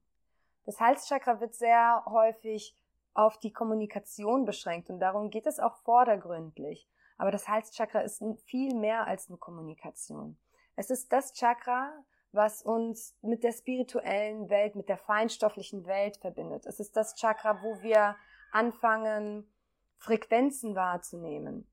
Das 0.65 0.79
Halschakra 0.79 1.41
wird 1.41 1.53
sehr 1.53 2.03
häufig 2.05 2.73
auf 3.13 3.37
die 3.37 3.51
Kommunikation 3.51 4.45
beschränkt 4.45 4.89
und 4.89 4.99
darum 4.99 5.29
geht 5.29 5.47
es 5.47 5.59
auch 5.59 5.75
vordergründlich. 5.77 6.87
Aber 7.17 7.31
das 7.31 7.49
Halschakra 7.49 8.01
ist 8.01 8.23
viel 8.45 8.73
mehr 8.73 9.05
als 9.05 9.27
nur 9.27 9.39
Kommunikation. 9.39 10.37
Es 10.77 10.89
ist 10.89 11.11
das 11.11 11.33
Chakra, 11.33 11.91
was 12.31 12.61
uns 12.61 13.15
mit 13.21 13.43
der 13.43 13.51
spirituellen 13.51 14.49
Welt, 14.49 14.75
mit 14.75 14.89
der 14.89 14.97
feinstofflichen 14.97 15.85
Welt 15.85 16.17
verbindet. 16.17 16.65
Es 16.65 16.79
ist 16.79 16.95
das 16.95 17.15
Chakra, 17.15 17.61
wo 17.63 17.81
wir 17.81 18.15
anfangen, 18.51 19.49
Frequenzen 19.97 20.75
wahrzunehmen. 20.75 21.67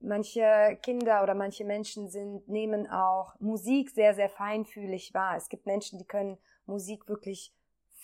Manche 0.00 0.78
Kinder 0.82 1.22
oder 1.22 1.34
manche 1.34 1.64
Menschen 1.64 2.08
sind, 2.08 2.48
nehmen 2.48 2.88
auch 2.88 3.38
Musik 3.40 3.90
sehr, 3.90 4.14
sehr 4.14 4.28
feinfühlig 4.28 5.14
wahr. 5.14 5.36
Es 5.36 5.48
gibt 5.48 5.66
Menschen, 5.66 5.98
die 5.98 6.06
können 6.06 6.38
Musik 6.66 7.08
wirklich 7.08 7.54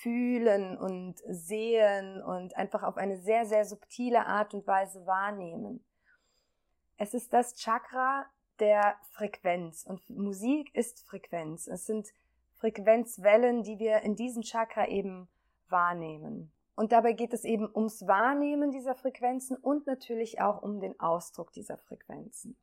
fühlen 0.02 0.76
und 0.76 1.20
sehen 1.28 2.22
und 2.22 2.56
einfach 2.56 2.82
auf 2.82 2.96
eine 2.96 3.18
sehr, 3.18 3.46
sehr 3.46 3.64
subtile 3.64 4.26
Art 4.26 4.52
und 4.52 4.66
Weise 4.66 5.06
wahrnehmen. 5.06 5.84
Es 6.96 7.14
ist 7.14 7.32
das 7.32 7.54
Chakra, 7.54 8.26
der 8.62 8.94
Frequenz. 9.10 9.84
Und 9.84 10.08
Musik 10.08 10.72
ist 10.72 11.04
Frequenz. 11.04 11.66
Es 11.66 11.84
sind 11.84 12.08
Frequenzwellen, 12.54 13.64
die 13.64 13.80
wir 13.80 14.02
in 14.02 14.14
diesem 14.14 14.42
Chakra 14.42 14.86
eben 14.86 15.28
wahrnehmen. 15.68 16.52
Und 16.76 16.92
dabei 16.92 17.12
geht 17.12 17.32
es 17.32 17.42
eben 17.44 17.68
ums 17.74 18.06
Wahrnehmen 18.06 18.70
dieser 18.70 18.94
Frequenzen 18.94 19.56
und 19.56 19.88
natürlich 19.88 20.40
auch 20.40 20.62
um 20.62 20.78
den 20.78 20.98
Ausdruck 21.00 21.52
dieser 21.52 21.76
Frequenzen. 21.76 22.56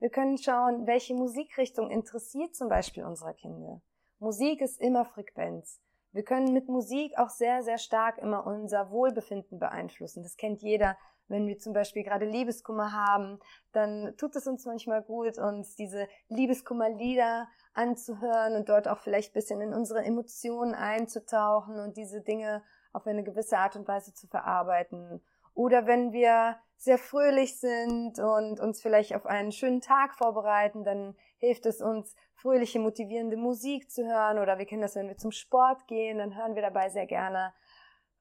Wir 0.00 0.10
können 0.10 0.36
schauen, 0.36 0.86
welche 0.86 1.14
Musikrichtung 1.14 1.90
interessiert 1.90 2.54
zum 2.54 2.68
Beispiel 2.68 3.04
unsere 3.04 3.32
Kinder. 3.32 3.80
Musik 4.18 4.60
ist 4.60 4.82
immer 4.82 5.06
Frequenz. 5.06 5.80
Wir 6.12 6.24
können 6.24 6.52
mit 6.52 6.68
Musik 6.68 7.16
auch 7.16 7.30
sehr, 7.30 7.62
sehr 7.62 7.78
stark 7.78 8.18
immer 8.18 8.46
unser 8.46 8.90
Wohlbefinden 8.90 9.58
beeinflussen. 9.58 10.22
Das 10.22 10.36
kennt 10.36 10.60
jeder, 10.60 10.98
wenn 11.28 11.46
wir 11.46 11.58
zum 11.58 11.72
Beispiel 11.72 12.02
gerade 12.02 12.26
Liebeskummer 12.26 12.92
haben, 12.92 13.38
dann 13.72 14.14
tut 14.16 14.36
es 14.36 14.46
uns 14.46 14.66
manchmal 14.66 15.02
gut, 15.02 15.38
uns 15.38 15.74
diese 15.76 16.08
Liebeskummerlieder 16.28 17.48
anzuhören 17.74 18.54
und 18.54 18.68
dort 18.68 18.88
auch 18.88 18.98
vielleicht 18.98 19.30
ein 19.30 19.34
bisschen 19.34 19.60
in 19.60 19.74
unsere 19.74 20.04
Emotionen 20.04 20.74
einzutauchen 20.74 21.80
und 21.80 21.96
diese 21.96 22.20
Dinge 22.20 22.62
auf 22.92 23.06
eine 23.06 23.24
gewisse 23.24 23.58
Art 23.58 23.76
und 23.76 23.88
Weise 23.88 24.12
zu 24.12 24.26
verarbeiten. 24.26 25.22
Oder 25.54 25.86
wenn 25.86 26.12
wir 26.12 26.56
sehr 26.76 26.98
fröhlich 26.98 27.60
sind 27.60 28.18
und 28.18 28.58
uns 28.58 28.82
vielleicht 28.82 29.14
auf 29.14 29.26
einen 29.26 29.52
schönen 29.52 29.80
Tag 29.80 30.14
vorbereiten, 30.14 30.84
dann 30.84 31.14
hilft 31.38 31.66
es 31.66 31.80
uns, 31.80 32.14
fröhliche, 32.34 32.80
motivierende 32.80 33.36
Musik 33.36 33.90
zu 33.90 34.04
hören. 34.04 34.38
Oder 34.38 34.58
wir 34.58 34.66
kennen 34.66 34.82
das, 34.82 34.96
wenn 34.96 35.08
wir 35.08 35.16
zum 35.16 35.30
Sport 35.30 35.86
gehen, 35.86 36.18
dann 36.18 36.36
hören 36.36 36.54
wir 36.54 36.62
dabei 36.62 36.88
sehr 36.88 37.06
gerne 37.06 37.52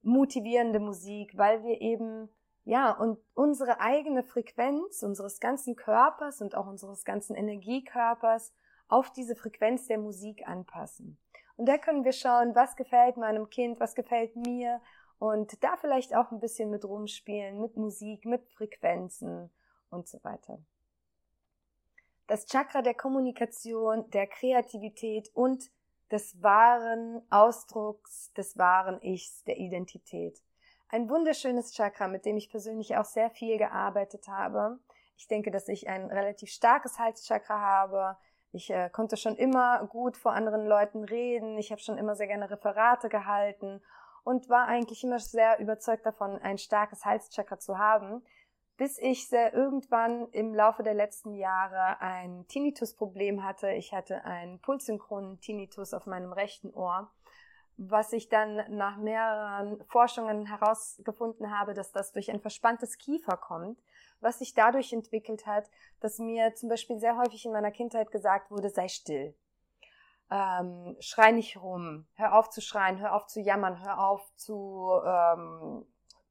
motivierende 0.04 0.80
Musik, 0.80 1.36
weil 1.36 1.64
wir 1.64 1.82
eben 1.82 2.30
ja, 2.72 2.94
und 2.94 3.20
unsere 3.34 3.82
eigene 3.82 4.24
Frequenz 4.24 5.04
unseres 5.04 5.42
ganzen 5.42 5.76
Körpers 5.76 6.42
und 6.42 6.56
auch 6.56 6.68
unseres 6.68 7.04
ganzen 7.04 7.36
Energiekörpers 7.36 8.54
auf 8.88 9.12
diese 9.12 9.36
Frequenz 9.36 9.88
der 9.88 9.98
Musik 9.98 10.48
anpassen. 10.48 11.18
Und 11.58 11.66
da 11.66 11.78
können 11.78 12.06
wir 12.06 12.14
schauen, 12.14 12.56
was 12.56 12.78
gefällt 12.78 13.18
meinem 13.18 13.50
Kind, 13.50 13.82
was 13.82 13.94
gefällt 13.94 14.38
mir 14.38 14.80
und 15.20 15.62
da 15.66 15.76
vielleicht 15.76 16.16
auch 16.16 16.32
ein 16.32 16.40
bisschen 16.40 16.70
mit 16.70 16.86
rumspielen, 16.86 17.60
mit 17.60 17.76
Musik, 17.76 18.24
mit 18.24 18.48
Frequenzen 18.48 19.52
und 19.90 20.08
so 20.08 20.24
weiter. 20.24 20.58
Das 22.28 22.46
Chakra 22.46 22.82
der 22.82 22.94
Kommunikation, 22.94 24.10
der 24.12 24.28
Kreativität 24.28 25.30
und 25.34 25.70
des 26.10 26.42
wahren 26.42 27.22
Ausdrucks, 27.32 28.32
des 28.32 28.58
wahren 28.58 29.02
Ichs, 29.02 29.44
der 29.44 29.58
Identität 29.58 30.42
ein 30.92 31.10
wunderschönes 31.10 31.74
Chakra, 31.74 32.08
mit 32.10 32.26
dem 32.26 32.36
ich 32.36 32.50
persönlich 32.50 32.98
auch 32.98 33.06
sehr 33.06 33.30
viel 33.30 33.58
gearbeitet 33.58 34.28
habe. 34.28 34.78
Ich 35.16 35.28
denke, 35.28 35.50
dass 35.50 35.70
ich 35.70 35.88
ein 35.88 36.12
relativ 36.12 36.50
starkes 36.50 37.00
Halschakra 37.00 37.60
habe. 37.60 38.18
Ich 38.52 38.70
äh, 38.70 38.90
konnte 38.90 39.16
schon 39.16 39.38
immer 39.38 39.88
gut 39.88 40.18
vor 40.18 40.34
anderen 40.34 40.66
Leuten 40.68 41.06
reden. 41.06 41.58
Ich 41.58 41.72
habe 41.72 41.82
schon 41.82 41.98
immer 41.98 42.16
sehr 42.16 42.28
gerne 42.28 42.50
Referate 42.50 43.08
gehalten 43.08 43.82
und 44.26 44.50
war 44.50 44.68
eigentlich 44.68 45.04
immer 45.06 45.20
sehr 45.20 45.60
überzeugt 45.60 46.06
davon, 46.06 46.38
ein 46.40 46.58
starkes 46.58 47.06
Halschakra 47.06 47.58
zu 47.58 47.78
haben, 47.78 48.26
bis 48.76 48.98
ich 48.98 49.30
sehr 49.30 49.54
irgendwann 49.54 50.28
im 50.32 50.54
Laufe 50.54 50.84
der 50.84 50.94
letzten 50.94 51.36
Jahre 51.36 52.02
ein 52.02 52.46
Tinnitus-Problem 52.50 53.46
hatte. 53.46 53.72
Ich 53.72 53.94
hatte 53.94 54.26
einen 54.26 54.60
pulssynchronen 54.60 55.40
Tinnitus 55.40 55.94
auf 55.94 56.06
meinem 56.06 56.34
rechten 56.34 56.74
Ohr 56.74 57.10
was 57.90 58.14
ich 58.14 58.30
dann 58.30 58.64
nach 58.70 58.98
mehreren 58.98 59.84
Forschungen 59.86 60.46
herausgefunden 60.46 61.58
habe, 61.58 61.74
dass 61.74 61.92
das 61.92 62.12
durch 62.12 62.30
ein 62.30 62.40
verspanntes 62.40 62.98
Kiefer 63.00 63.38
kommt, 63.38 63.82
was 64.20 64.38
sich 64.38 64.54
dadurch 64.54 64.94
entwickelt 64.94 65.48
hat, 65.48 65.68
dass 66.00 66.20
mir 66.20 66.54
zum 66.54 66.70
Beispiel 66.70 67.00
sehr 67.00 67.18
häufig 67.18 67.44
in 67.46 67.52
meiner 67.52 67.72
Kindheit 67.72 68.12
gesagt 68.12 68.52
wurde, 68.52 68.70
sei 68.70 68.88
still. 68.88 69.34
Ähm, 70.30 70.96
schrei 71.00 71.32
nicht 71.32 71.58
rum, 71.58 72.06
hör 72.14 72.38
auf 72.38 72.50
zu 72.50 72.62
schreien, 72.62 73.00
hör 73.00 73.16
auf 73.16 73.26
zu 73.26 73.42
jammern, 73.42 73.84
hör 73.84 74.00
auf 74.00 74.32
zu, 74.36 74.92
ähm, 75.04 75.86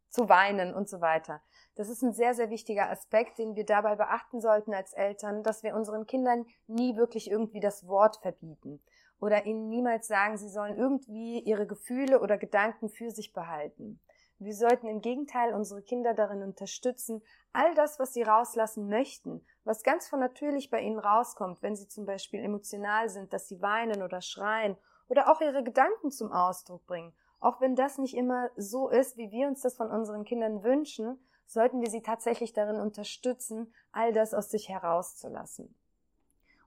zu 0.09 0.29
weinen 0.29 0.73
und 0.73 0.89
so 0.89 1.01
weiter. 1.01 1.43
Das 1.75 1.89
ist 1.89 2.03
ein 2.03 2.13
sehr, 2.13 2.35
sehr 2.35 2.51
wichtiger 2.51 2.89
Aspekt, 2.91 3.39
den 3.39 3.57
wir 3.57 3.67
dabei 3.67 3.97
beachten 3.97 4.41
sollten 4.41 4.73
als 4.73 4.93
Eltern, 4.93 5.43
dass 5.43 5.65
wir 5.65 5.75
unseren 5.75 6.07
Kindern 6.07 6.47
nie 6.69 6.97
wirklich 6.97 7.29
irgendwie 7.29 7.61
das 7.61 7.89
Wort 7.89 8.19
verbieten 8.19 8.81
oder 9.21 9.47
ihnen 9.47 9.69
niemals 9.69 10.09
sagen, 10.09 10.37
sie 10.39 10.49
sollen 10.49 10.77
irgendwie 10.77 11.41
ihre 11.41 11.67
Gefühle 11.67 12.21
oder 12.21 12.39
Gedanken 12.39 12.89
für 12.89 13.11
sich 13.11 13.33
behalten. 13.33 14.01
Wir 14.39 14.55
sollten 14.55 14.89
im 14.89 15.03
Gegenteil 15.03 15.53
unsere 15.53 15.83
Kinder 15.83 16.15
darin 16.15 16.43
unterstützen, 16.43 17.23
all 17.53 17.75
das, 17.75 17.99
was 17.99 18.15
sie 18.15 18.23
rauslassen 18.23 18.89
möchten, 18.89 19.45
was 19.65 19.83
ganz 19.83 20.09
von 20.09 20.19
natürlich 20.19 20.71
bei 20.71 20.81
ihnen 20.81 20.99
rauskommt, 20.99 21.63
wenn 21.63 21.77
sie 21.77 21.89
zum 21.89 22.07
Beispiel 22.07 22.43
emotional 22.43 23.11
sind, 23.11 23.35
dass 23.35 23.49
sie 23.49 23.61
weinen 23.61 24.03
oder 24.03 24.23
schreien 24.23 24.79
oder 25.11 25.31
auch 25.31 25.43
ihre 25.43 25.63
Gedanken 25.63 26.11
zum 26.11 26.33
Ausdruck 26.33 26.87
bringen. 26.87 27.13
Auch 27.39 27.61
wenn 27.61 27.77
das 27.77 27.99
nicht 27.99 28.17
immer 28.17 28.51
so 28.57 28.89
ist, 28.89 29.19
wie 29.19 29.31
wir 29.31 29.47
uns 29.47 29.61
das 29.61 29.77
von 29.77 29.91
unseren 29.91 30.25
Kindern 30.25 30.63
wünschen, 30.63 31.19
sollten 31.45 31.83
wir 31.83 31.91
sie 31.91 32.03
tatsächlich 32.03 32.55
darin 32.55 32.81
unterstützen, 32.81 33.75
all 33.93 34.13
das 34.13 34.33
aus 34.33 34.51
sich 34.51 34.69
herauszulassen. 34.71 35.75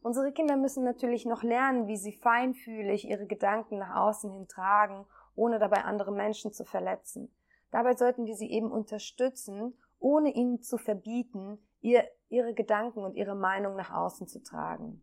Unsere 0.03 0.33
Kinder 0.33 0.57
müssen 0.57 0.83
natürlich 0.83 1.25
noch 1.25 1.43
lernen, 1.43 1.87
wie 1.87 1.95
sie 1.95 2.11
feinfühlig 2.11 3.07
ihre 3.07 3.25
Gedanken 3.25 3.77
nach 3.77 3.95
außen 3.95 4.29
hin 4.29 4.49
tragen, 4.49 5.05
ohne 5.33 5.59
dabei 5.59 5.85
andere 5.85 6.11
Menschen 6.11 6.51
zu 6.51 6.65
verletzen. 6.65 7.33
Dabei 7.71 7.95
sollten 7.95 8.25
wir 8.25 8.35
sie 8.35 8.51
eben 8.51 8.69
unterstützen, 8.69 9.77
ohne 9.99 10.29
ihnen 10.31 10.61
zu 10.61 10.77
verbieten, 10.77 11.57
ihr, 11.79 12.03
ihre 12.27 12.53
Gedanken 12.53 13.05
und 13.05 13.15
ihre 13.15 13.33
Meinung 13.33 13.77
nach 13.77 13.91
außen 13.91 14.27
zu 14.27 14.43
tragen. 14.43 15.01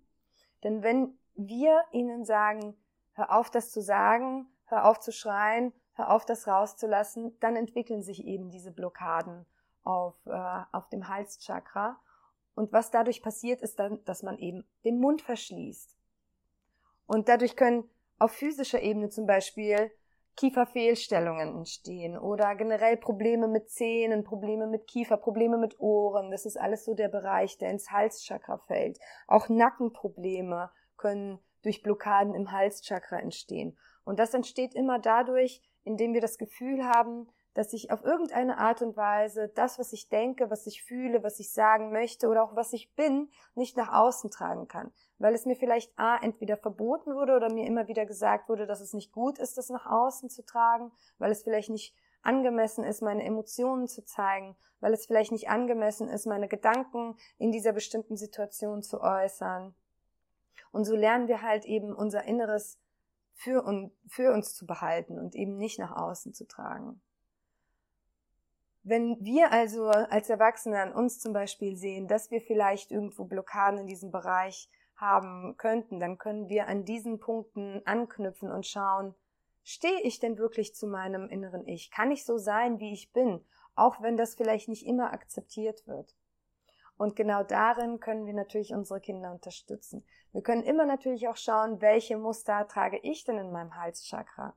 Denn 0.64 0.82
wenn 0.82 1.18
wir 1.34 1.82
ihnen 1.92 2.26
sagen, 2.26 2.76
hör 3.14 3.32
auf, 3.34 3.50
das 3.50 3.72
zu 3.72 3.80
sagen, 3.80 4.48
hör 4.66 4.84
auf 4.84 5.00
zu 5.00 5.12
schreien, 5.12 5.72
hör 5.94 6.10
auf, 6.10 6.26
das 6.26 6.46
rauszulassen, 6.46 7.38
dann 7.40 7.56
entwickeln 7.56 8.02
sich 8.02 8.26
eben 8.26 8.50
diese 8.50 8.70
Blockaden 8.70 9.46
auf, 9.82 10.14
äh, 10.26 10.62
auf 10.72 10.90
dem 10.90 11.08
Halschakra 11.08 11.98
und 12.54 12.72
was 12.72 12.90
dadurch 12.90 13.22
passiert, 13.22 13.62
ist 13.62 13.78
dann, 13.78 14.04
dass 14.04 14.22
man 14.22 14.38
eben 14.38 14.64
den 14.84 14.98
Mund 14.98 15.22
verschließt. 15.22 15.96
Und 17.06 17.28
dadurch 17.28 17.56
können 17.56 17.88
auf 18.18 18.32
physischer 18.32 18.82
Ebene 18.82 19.08
zum 19.08 19.26
Beispiel 19.26 19.90
Kieferfehlstellungen 20.36 21.56
entstehen 21.56 22.16
oder 22.16 22.54
generell 22.54 22.96
Probleme 22.96 23.48
mit 23.48 23.68
Zähnen, 23.68 24.24
Probleme 24.24 24.66
mit 24.66 24.86
Kiefer, 24.86 25.16
Probleme 25.16 25.58
mit 25.58 25.78
Ohren. 25.80 26.30
Das 26.30 26.46
ist 26.46 26.56
alles 26.56 26.84
so 26.84 26.94
der 26.94 27.08
Bereich, 27.08 27.58
der 27.58 27.70
ins 27.70 27.90
Halschakra 27.90 28.58
fällt. 28.58 28.98
Auch 29.26 29.48
Nackenprobleme 29.48 30.70
können 30.96 31.40
durch 31.62 31.82
Blockaden 31.82 32.34
im 32.34 32.52
Halschakra 32.52 33.18
entstehen. 33.18 33.76
Und 34.04 34.18
das 34.18 34.32
entsteht 34.32 34.74
immer 34.74 34.98
dadurch, 34.98 35.62
indem 35.84 36.14
wir 36.14 36.20
das 36.20 36.38
Gefühl 36.38 36.84
haben, 36.84 37.28
dass 37.54 37.72
ich 37.72 37.90
auf 37.90 38.04
irgendeine 38.04 38.58
Art 38.58 38.82
und 38.82 38.96
Weise 38.96 39.48
das, 39.54 39.78
was 39.78 39.92
ich 39.92 40.08
denke, 40.08 40.50
was 40.50 40.66
ich 40.66 40.82
fühle, 40.84 41.22
was 41.22 41.40
ich 41.40 41.52
sagen 41.52 41.90
möchte 41.92 42.28
oder 42.28 42.44
auch 42.44 42.54
was 42.54 42.72
ich 42.72 42.94
bin, 42.94 43.30
nicht 43.54 43.76
nach 43.76 43.92
außen 43.92 44.30
tragen 44.30 44.68
kann. 44.68 44.92
Weil 45.18 45.34
es 45.34 45.46
mir 45.46 45.56
vielleicht 45.56 45.98
A, 45.98 46.16
entweder 46.16 46.56
verboten 46.56 47.14
wurde 47.14 47.34
oder 47.34 47.52
mir 47.52 47.66
immer 47.66 47.88
wieder 47.88 48.06
gesagt 48.06 48.48
wurde, 48.48 48.66
dass 48.66 48.80
es 48.80 48.94
nicht 48.94 49.12
gut 49.12 49.38
ist, 49.38 49.58
das 49.58 49.68
nach 49.68 49.86
außen 49.86 50.30
zu 50.30 50.44
tragen, 50.44 50.92
weil 51.18 51.32
es 51.32 51.42
vielleicht 51.42 51.70
nicht 51.70 51.94
angemessen 52.22 52.84
ist, 52.84 53.02
meine 53.02 53.24
Emotionen 53.24 53.88
zu 53.88 54.04
zeigen, 54.04 54.56
weil 54.80 54.92
es 54.92 55.06
vielleicht 55.06 55.32
nicht 55.32 55.48
angemessen 55.48 56.08
ist, 56.08 56.26
meine 56.26 56.48
Gedanken 56.48 57.16
in 57.38 57.50
dieser 57.50 57.72
bestimmten 57.72 58.16
Situation 58.16 58.82
zu 58.82 59.00
äußern. 59.00 59.74
Und 60.70 60.84
so 60.84 60.94
lernen 60.94 61.28
wir 61.28 61.42
halt 61.42 61.64
eben 61.64 61.94
unser 61.94 62.24
Inneres 62.24 62.78
für, 63.34 63.64
un 63.64 63.90
für 64.06 64.32
uns 64.32 64.54
zu 64.54 64.66
behalten 64.66 65.18
und 65.18 65.34
eben 65.34 65.56
nicht 65.56 65.78
nach 65.78 65.96
außen 65.96 66.34
zu 66.34 66.46
tragen. 66.46 67.00
Wenn 68.82 69.18
wir 69.20 69.52
also 69.52 69.88
als 69.88 70.30
Erwachsene 70.30 70.80
an 70.80 70.92
uns 70.92 71.18
zum 71.18 71.32
Beispiel 71.32 71.76
sehen, 71.76 72.08
dass 72.08 72.30
wir 72.30 72.40
vielleicht 72.40 72.90
irgendwo 72.90 73.24
Blockaden 73.24 73.80
in 73.80 73.86
diesem 73.86 74.10
Bereich 74.10 74.70
haben 74.96 75.56
könnten, 75.58 76.00
dann 76.00 76.18
können 76.18 76.48
wir 76.48 76.66
an 76.66 76.84
diesen 76.84 77.18
Punkten 77.18 77.82
anknüpfen 77.84 78.50
und 78.50 78.66
schauen, 78.66 79.14
stehe 79.62 80.00
ich 80.02 80.18
denn 80.18 80.38
wirklich 80.38 80.74
zu 80.74 80.86
meinem 80.86 81.28
inneren 81.28 81.66
Ich? 81.66 81.90
Kann 81.90 82.10
ich 82.10 82.24
so 82.24 82.38
sein, 82.38 82.78
wie 82.80 82.92
ich 82.92 83.12
bin, 83.12 83.44
auch 83.74 84.00
wenn 84.00 84.16
das 84.16 84.34
vielleicht 84.34 84.68
nicht 84.68 84.86
immer 84.86 85.12
akzeptiert 85.12 85.86
wird? 85.86 86.14
Und 86.96 87.16
genau 87.16 87.42
darin 87.42 87.98
können 87.98 88.26
wir 88.26 88.34
natürlich 88.34 88.74
unsere 88.74 89.00
Kinder 89.00 89.32
unterstützen. 89.32 90.04
Wir 90.32 90.42
können 90.42 90.62
immer 90.62 90.84
natürlich 90.84 91.28
auch 91.28 91.36
schauen, 91.36 91.80
welche 91.80 92.18
Muster 92.18 92.68
trage 92.68 92.98
ich 92.98 93.24
denn 93.24 93.38
in 93.38 93.52
meinem 93.52 93.74
Halschakra? 93.74 94.54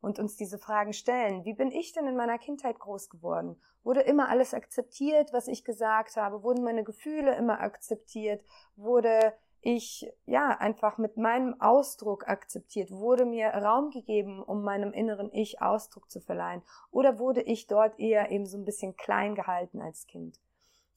Und 0.00 0.18
uns 0.18 0.36
diese 0.36 0.58
Fragen 0.58 0.92
stellen. 0.92 1.44
Wie 1.44 1.54
bin 1.54 1.70
ich 1.70 1.92
denn 1.92 2.06
in 2.06 2.16
meiner 2.16 2.38
Kindheit 2.38 2.78
groß 2.78 3.08
geworden? 3.10 3.60
Wurde 3.82 4.00
immer 4.00 4.28
alles 4.28 4.54
akzeptiert, 4.54 5.32
was 5.32 5.48
ich 5.48 5.64
gesagt 5.64 6.16
habe? 6.16 6.42
Wurden 6.42 6.64
meine 6.64 6.84
Gefühle 6.84 7.34
immer 7.36 7.60
akzeptiert? 7.60 8.44
Wurde 8.76 9.32
ich 9.60 10.12
ja 10.26 10.50
einfach 10.50 10.98
mit 10.98 11.16
meinem 11.16 11.60
Ausdruck 11.60 12.28
akzeptiert? 12.28 12.90
Wurde 12.90 13.24
mir 13.24 13.48
Raum 13.48 13.90
gegeben, 13.90 14.42
um 14.42 14.62
meinem 14.62 14.92
inneren 14.92 15.32
Ich 15.32 15.60
Ausdruck 15.60 16.10
zu 16.10 16.20
verleihen? 16.20 16.62
Oder 16.90 17.18
wurde 17.18 17.42
ich 17.42 17.66
dort 17.66 17.98
eher 17.98 18.30
eben 18.30 18.46
so 18.46 18.58
ein 18.58 18.64
bisschen 18.64 18.96
klein 18.96 19.34
gehalten 19.34 19.80
als 19.80 20.06
Kind? 20.06 20.40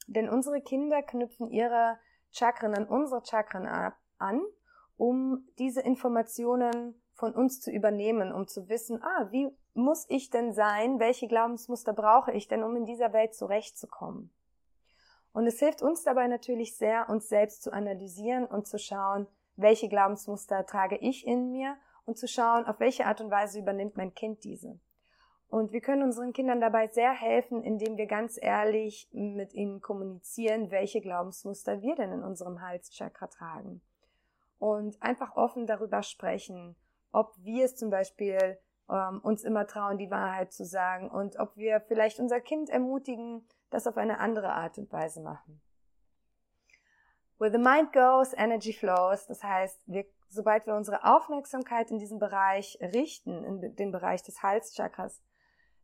Denn 0.07 0.29
unsere 0.29 0.61
Kinder 0.61 1.01
knüpfen 1.01 1.49
ihre 1.49 1.97
Chakren 2.31 2.75
an 2.75 2.85
unsere 2.85 3.23
Chakren 3.25 3.67
an, 4.17 4.41
um 4.97 5.47
diese 5.57 5.81
Informationen 5.81 7.01
von 7.19 7.33
uns 7.33 7.59
zu 7.59 7.69
übernehmen, 7.69 8.31
um 8.31 8.47
zu 8.47 8.69
wissen, 8.69 9.03
ah, 9.03 9.27
wie 9.29 9.49
muss 9.73 10.05
ich 10.09 10.29
denn 10.29 10.53
sein? 10.53 10.99
Welche 10.99 11.27
Glaubensmuster 11.27 11.91
brauche 11.93 12.31
ich 12.31 12.47
denn, 12.47 12.63
um 12.63 12.75
in 12.77 12.85
dieser 12.85 13.11
Welt 13.11 13.35
zurechtzukommen? 13.35 14.31
Und 15.33 15.45
es 15.45 15.59
hilft 15.59 15.81
uns 15.81 16.03
dabei 16.03 16.27
natürlich 16.27 16.77
sehr, 16.77 17.09
uns 17.09 17.27
selbst 17.27 17.61
zu 17.61 17.71
analysieren 17.71 18.45
und 18.45 18.67
zu 18.67 18.79
schauen, 18.79 19.27
welche 19.57 19.89
Glaubensmuster 19.89 20.65
trage 20.65 20.97
ich 20.97 21.27
in 21.27 21.51
mir 21.51 21.75
und 22.05 22.17
zu 22.17 22.27
schauen, 22.27 22.65
auf 22.65 22.79
welche 22.79 23.05
Art 23.05 23.19
und 23.19 23.29
Weise 23.29 23.59
übernimmt 23.59 23.97
mein 23.97 24.13
Kind 24.13 24.45
diese. 24.45 24.79
Und 25.49 25.73
wir 25.73 25.81
können 25.81 26.03
unseren 26.03 26.31
Kindern 26.31 26.61
dabei 26.61 26.87
sehr 26.87 27.11
helfen, 27.11 27.63
indem 27.63 27.97
wir 27.97 28.05
ganz 28.05 28.39
ehrlich 28.41 29.09
mit 29.11 29.53
ihnen 29.53 29.81
kommunizieren, 29.81 30.71
welche 30.71 31.01
Glaubensmuster 31.01 31.81
wir 31.81 31.95
denn 31.95 32.13
in 32.13 32.23
unserem 32.23 32.61
Halschakra 32.61 33.27
tragen. 33.27 33.81
Und 34.57 35.01
einfach 35.01 35.35
offen 35.35 35.67
darüber 35.67 36.01
sprechen 36.03 36.75
ob 37.11 37.35
wir 37.37 37.65
es 37.65 37.75
zum 37.75 37.89
Beispiel 37.89 38.59
ähm, 38.89 39.19
uns 39.21 39.43
immer 39.43 39.67
trauen, 39.67 39.97
die 39.97 40.11
Wahrheit 40.11 40.51
zu 40.53 40.65
sagen 40.65 41.09
und 41.09 41.39
ob 41.39 41.55
wir 41.55 41.81
vielleicht 41.81 42.19
unser 42.19 42.41
Kind 42.41 42.69
ermutigen, 42.69 43.47
das 43.69 43.87
auf 43.87 43.97
eine 43.97 44.19
andere 44.19 44.49
Art 44.49 44.77
und 44.77 44.91
Weise 44.91 45.21
machen. 45.21 45.61
Where 47.37 47.51
the 47.51 47.57
mind 47.57 47.93
goes, 47.93 48.33
energy 48.33 48.73
flows. 48.73 49.25
Das 49.27 49.43
heißt, 49.43 49.79
wir, 49.85 50.05
sobald 50.29 50.67
wir 50.67 50.75
unsere 50.75 51.05
Aufmerksamkeit 51.05 51.89
in 51.89 51.97
diesen 51.97 52.19
Bereich 52.19 52.77
richten, 52.81 53.43
in 53.43 53.75
den 53.75 53.91
Bereich 53.91 54.23
des 54.23 54.43
Halschakras, 54.43 55.21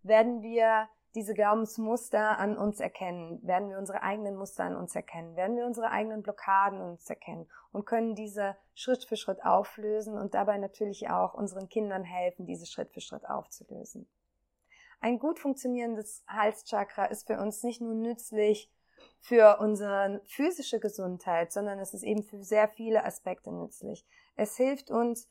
werden 0.02 0.42
wir 0.42 0.90
diese 1.16 1.34
Glaubensmuster 1.34 2.38
an 2.38 2.58
uns 2.58 2.80
erkennen, 2.80 3.40
werden 3.42 3.70
wir 3.70 3.78
unsere 3.78 4.04
eigenen 4.04 4.36
Muster 4.36 4.66
an 4.66 4.76
uns 4.76 4.96
erkennen, 4.96 5.36
werden 5.36 5.56
wir 5.56 5.66
unsere 5.66 5.90
eigenen 5.90 6.22
Blockaden 6.22 6.80
an 6.80 6.92
uns 6.92 7.10
erkennen 7.10 7.48
und 7.72 7.86
können 7.86 8.16
diese 8.16 8.58
Schritt 8.74 9.06
für 9.06 9.16
Schritt 9.16 9.44
auflösen 9.44 10.18
und 10.18 10.34
dabei 10.34 10.58
natürlich 10.58 11.10
auch 11.10 11.34
unseren 11.34 11.70
Kindern 11.70 12.04
helfen, 12.04 12.46
diese 12.46 12.66
Schritt 12.66 12.92
für 12.92 13.02
Schritt 13.02 13.28
aufzulösen. 13.30 14.08
Ein 15.00 15.18
gut 15.18 15.40
funktionierendes 15.40 16.24
Halschakra 16.28 17.06
ist 17.06 17.28
für 17.28 17.40
uns 17.40 17.64
nicht 17.64 17.82
nur 17.82 17.94
nützlich 17.94 18.72
für 19.20 19.60
unsere 19.60 20.22
physische 20.26 20.80
Gesundheit, 20.80 21.52
sondern 21.52 21.80
es 21.80 21.94
ist 21.94 22.04
eben 22.04 22.24
für 22.24 22.44
sehr 22.44 22.68
viele 22.68 23.06
Aspekte 23.06 23.52
nützlich. 23.52 24.06
Es 24.36 24.58
hilft 24.58 24.92
uns, 24.92 25.30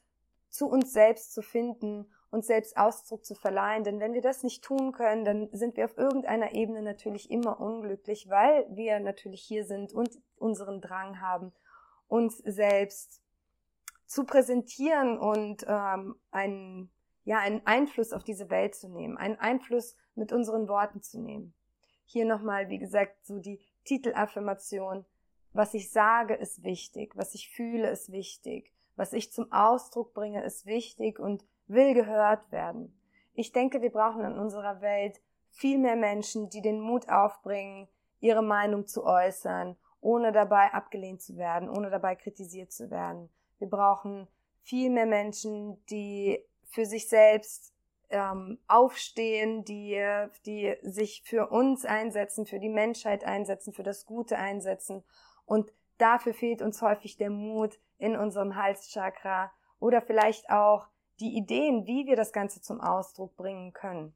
zu 0.48 0.68
uns 0.68 0.92
selbst 0.92 1.34
zu 1.34 1.42
finden 1.42 2.06
uns 2.34 2.48
selbst 2.48 2.76
Ausdruck 2.76 3.24
zu 3.24 3.34
verleihen. 3.34 3.84
Denn 3.84 4.00
wenn 4.00 4.12
wir 4.12 4.20
das 4.20 4.42
nicht 4.42 4.62
tun 4.64 4.92
können, 4.92 5.24
dann 5.24 5.48
sind 5.52 5.76
wir 5.76 5.84
auf 5.84 5.96
irgendeiner 5.96 6.52
Ebene 6.52 6.82
natürlich 6.82 7.30
immer 7.30 7.60
unglücklich, 7.60 8.28
weil 8.28 8.66
wir 8.70 8.98
natürlich 8.98 9.40
hier 9.42 9.64
sind 9.64 9.92
und 9.94 10.10
unseren 10.36 10.80
Drang 10.80 11.20
haben, 11.20 11.52
uns 12.08 12.38
selbst 12.38 13.22
zu 14.06 14.24
präsentieren 14.24 15.16
und 15.16 15.64
ähm, 15.66 16.16
einen, 16.32 16.90
ja, 17.24 17.38
einen 17.38 17.64
Einfluss 17.66 18.12
auf 18.12 18.24
diese 18.24 18.50
Welt 18.50 18.74
zu 18.74 18.88
nehmen, 18.88 19.16
einen 19.16 19.38
Einfluss 19.38 19.96
mit 20.14 20.32
unseren 20.32 20.68
Worten 20.68 21.02
zu 21.02 21.20
nehmen. 21.20 21.54
Hier 22.04 22.24
nochmal, 22.26 22.68
wie 22.68 22.78
gesagt, 22.78 23.24
so 23.24 23.38
die 23.38 23.60
Titelaffirmation. 23.84 25.06
Was 25.52 25.72
ich 25.72 25.90
sage, 25.90 26.34
ist 26.34 26.64
wichtig. 26.64 27.16
Was 27.16 27.34
ich 27.34 27.48
fühle, 27.48 27.88
ist 27.88 28.10
wichtig. 28.10 28.72
Was 28.96 29.12
ich 29.12 29.32
zum 29.32 29.50
Ausdruck 29.52 30.14
bringe, 30.14 30.44
ist 30.44 30.66
wichtig 30.66 31.18
und 31.18 31.44
will 31.66 31.94
gehört 31.94 32.50
werden. 32.52 32.98
Ich 33.34 33.52
denke, 33.52 33.82
wir 33.82 33.90
brauchen 33.90 34.24
in 34.24 34.38
unserer 34.38 34.80
Welt 34.80 35.20
viel 35.50 35.78
mehr 35.78 35.96
Menschen, 35.96 36.50
die 36.50 36.62
den 36.62 36.80
Mut 36.80 37.08
aufbringen, 37.08 37.88
ihre 38.20 38.42
Meinung 38.42 38.86
zu 38.86 39.04
äußern, 39.04 39.76
ohne 40.00 40.32
dabei 40.32 40.72
abgelehnt 40.72 41.22
zu 41.22 41.36
werden, 41.36 41.68
ohne 41.68 41.90
dabei 41.90 42.14
kritisiert 42.14 42.72
zu 42.72 42.90
werden. 42.90 43.30
Wir 43.58 43.68
brauchen 43.68 44.28
viel 44.62 44.90
mehr 44.90 45.06
Menschen, 45.06 45.84
die 45.86 46.44
für 46.64 46.86
sich 46.86 47.08
selbst 47.08 47.74
ähm, 48.10 48.58
aufstehen, 48.66 49.64
die, 49.64 50.00
die 50.46 50.74
sich 50.82 51.22
für 51.24 51.48
uns 51.48 51.84
einsetzen, 51.84 52.46
für 52.46 52.58
die 52.58 52.68
Menschheit 52.68 53.24
einsetzen, 53.24 53.72
für 53.72 53.82
das 53.82 54.06
Gute 54.06 54.38
einsetzen. 54.38 55.04
Und 55.46 55.72
dafür 55.98 56.34
fehlt 56.34 56.62
uns 56.62 56.82
häufig 56.82 57.16
der 57.16 57.30
Mut 57.30 57.78
in 57.98 58.16
unserem 58.16 58.56
Halschakra 58.56 59.52
oder 59.78 60.02
vielleicht 60.02 60.50
auch 60.50 60.88
die 61.20 61.36
Ideen, 61.36 61.86
wie 61.86 62.06
wir 62.06 62.16
das 62.16 62.32
Ganze 62.32 62.60
zum 62.60 62.80
Ausdruck 62.80 63.36
bringen 63.36 63.72
können. 63.72 64.14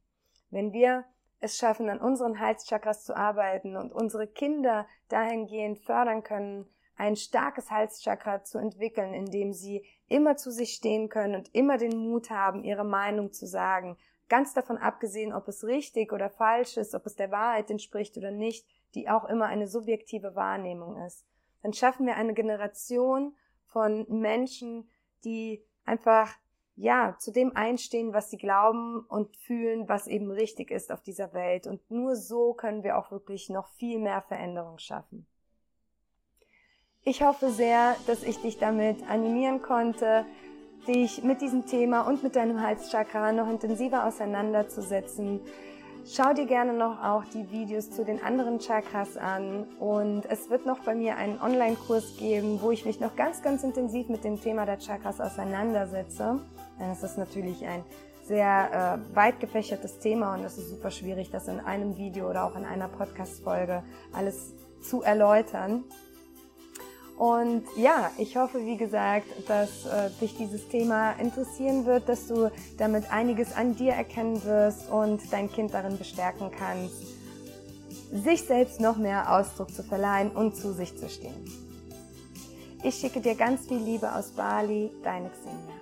Wenn 0.50 0.72
wir 0.72 1.04
es 1.40 1.56
schaffen, 1.56 1.88
an 1.88 2.00
unseren 2.00 2.40
Halschakras 2.40 3.04
zu 3.04 3.16
arbeiten 3.16 3.76
und 3.76 3.92
unsere 3.92 4.26
Kinder 4.26 4.87
dahingehend 5.08 5.78
fördern 5.78 6.22
können, 6.22 6.66
ein 6.96 7.14
starkes 7.14 7.70
Halschakra 7.70 8.42
zu 8.42 8.58
entwickeln, 8.58 9.14
indem 9.14 9.52
sie 9.52 9.84
immer 10.08 10.37
zu 10.37 10.50
sich 10.50 10.74
stehen 10.74 11.08
können 11.08 11.37
und 11.37 11.54
immer 11.54 11.78
den 11.78 11.96
Mut 11.96 12.30
haben, 12.30 12.64
ihre 12.64 12.84
Meinung 12.84 13.32
zu 13.32 13.46
sagen, 13.46 13.96
ganz 14.28 14.52
davon 14.52 14.78
abgesehen, 14.78 15.32
ob 15.32 15.46
es 15.46 15.64
richtig 15.64 16.12
oder 16.12 16.28
falsch 16.28 16.76
ist, 16.76 16.94
ob 16.94 17.06
es 17.06 17.14
der 17.14 17.30
Wahrheit 17.30 17.70
entspricht 17.70 18.16
oder 18.18 18.32
nicht, 18.32 18.66
die 18.94 19.08
auch 19.08 19.24
immer 19.24 19.46
eine 19.46 19.68
subjektive 19.68 20.34
Wahrnehmung 20.34 20.96
ist. 21.04 21.24
Dann 21.62 21.72
schaffen 21.72 22.06
wir 22.06 22.16
eine 22.16 22.34
Generation 22.34 23.37
von 23.66 24.06
Menschen, 24.08 24.88
die 25.24 25.64
einfach 25.84 26.34
ja, 26.80 27.16
zu 27.18 27.32
dem 27.32 27.56
einstehen, 27.56 28.12
was 28.12 28.30
sie 28.30 28.38
glauben 28.38 29.00
und 29.08 29.36
fühlen, 29.36 29.88
was 29.88 30.06
eben 30.06 30.30
richtig 30.30 30.70
ist 30.70 30.92
auf 30.92 31.02
dieser 31.02 31.32
Welt. 31.32 31.66
Und 31.66 31.90
nur 31.90 32.14
so 32.14 32.54
können 32.54 32.84
wir 32.84 32.96
auch 32.96 33.10
wirklich 33.10 33.50
noch 33.50 33.68
viel 33.70 33.98
mehr 33.98 34.22
Veränderung 34.22 34.78
schaffen. 34.78 35.26
Ich 37.02 37.22
hoffe 37.22 37.50
sehr, 37.50 37.96
dass 38.06 38.22
ich 38.22 38.40
dich 38.40 38.58
damit 38.58 39.08
animieren 39.10 39.60
konnte, 39.60 40.24
dich 40.86 41.24
mit 41.24 41.40
diesem 41.40 41.66
Thema 41.66 42.02
und 42.02 42.22
mit 42.22 42.36
deinem 42.36 42.62
Halschakra 42.62 43.32
noch 43.32 43.50
intensiver 43.50 44.06
auseinanderzusetzen. 44.06 45.40
Schau 46.06 46.32
dir 46.32 46.46
gerne 46.46 46.74
noch 46.74 47.02
auch 47.02 47.24
die 47.24 47.50
Videos 47.50 47.90
zu 47.90 48.04
den 48.04 48.22
anderen 48.22 48.60
Chakras 48.60 49.16
an 49.16 49.64
und 49.80 50.26
es 50.26 50.48
wird 50.48 50.64
noch 50.64 50.78
bei 50.80 50.94
mir 50.94 51.16
einen 51.16 51.40
Online-Kurs 51.40 52.16
geben, 52.18 52.60
wo 52.62 52.70
ich 52.70 52.86
mich 52.86 53.00
noch 53.00 53.16
ganz, 53.16 53.42
ganz 53.42 53.64
intensiv 53.64 54.08
mit 54.08 54.22
dem 54.22 54.40
Thema 54.40 54.64
der 54.64 54.78
Chakras 54.78 55.20
auseinandersetze. 55.20 56.40
Denn 56.78 56.90
es 56.90 57.02
ist 57.02 57.18
natürlich 57.18 57.64
ein 57.66 57.84
sehr 58.28 59.00
äh, 59.12 59.16
weit 59.16 59.40
gefächertes 59.40 59.98
Thema 59.98 60.34
und 60.34 60.44
es 60.44 60.58
ist 60.58 60.68
super 60.68 60.90
schwierig, 60.90 61.30
das 61.30 61.48
in 61.48 61.60
einem 61.60 61.96
Video 61.96 62.28
oder 62.28 62.44
auch 62.44 62.56
in 62.56 62.64
einer 62.64 62.88
Podcast-Folge 62.88 63.82
alles 64.12 64.54
zu 64.82 65.02
erläutern. 65.02 65.84
Und 67.16 67.64
ja, 67.76 68.12
ich 68.16 68.36
hoffe, 68.36 68.64
wie 68.64 68.76
gesagt, 68.76 69.26
dass 69.48 69.86
äh, 69.86 70.10
dich 70.20 70.36
dieses 70.36 70.68
Thema 70.68 71.12
interessieren 71.12 71.84
wird, 71.84 72.08
dass 72.08 72.28
du 72.28 72.50
damit 72.76 73.10
einiges 73.10 73.56
an 73.56 73.74
dir 73.74 73.92
erkennen 73.92 74.44
wirst 74.44 74.88
und 74.88 75.20
dein 75.32 75.50
Kind 75.50 75.74
darin 75.74 75.98
bestärken 75.98 76.52
kannst, 76.56 77.02
sich 78.12 78.42
selbst 78.42 78.80
noch 78.80 78.98
mehr 78.98 79.36
Ausdruck 79.36 79.74
zu 79.74 79.82
verleihen 79.82 80.30
und 80.30 80.54
zu 80.54 80.72
sich 80.72 80.96
zu 80.96 81.08
stehen. 81.08 81.44
Ich 82.84 82.94
schicke 82.94 83.20
dir 83.20 83.34
ganz 83.34 83.66
viel 83.66 83.78
Liebe 83.78 84.14
aus 84.14 84.30
Bali, 84.30 84.92
deine 85.02 85.30
Xenia. 85.30 85.77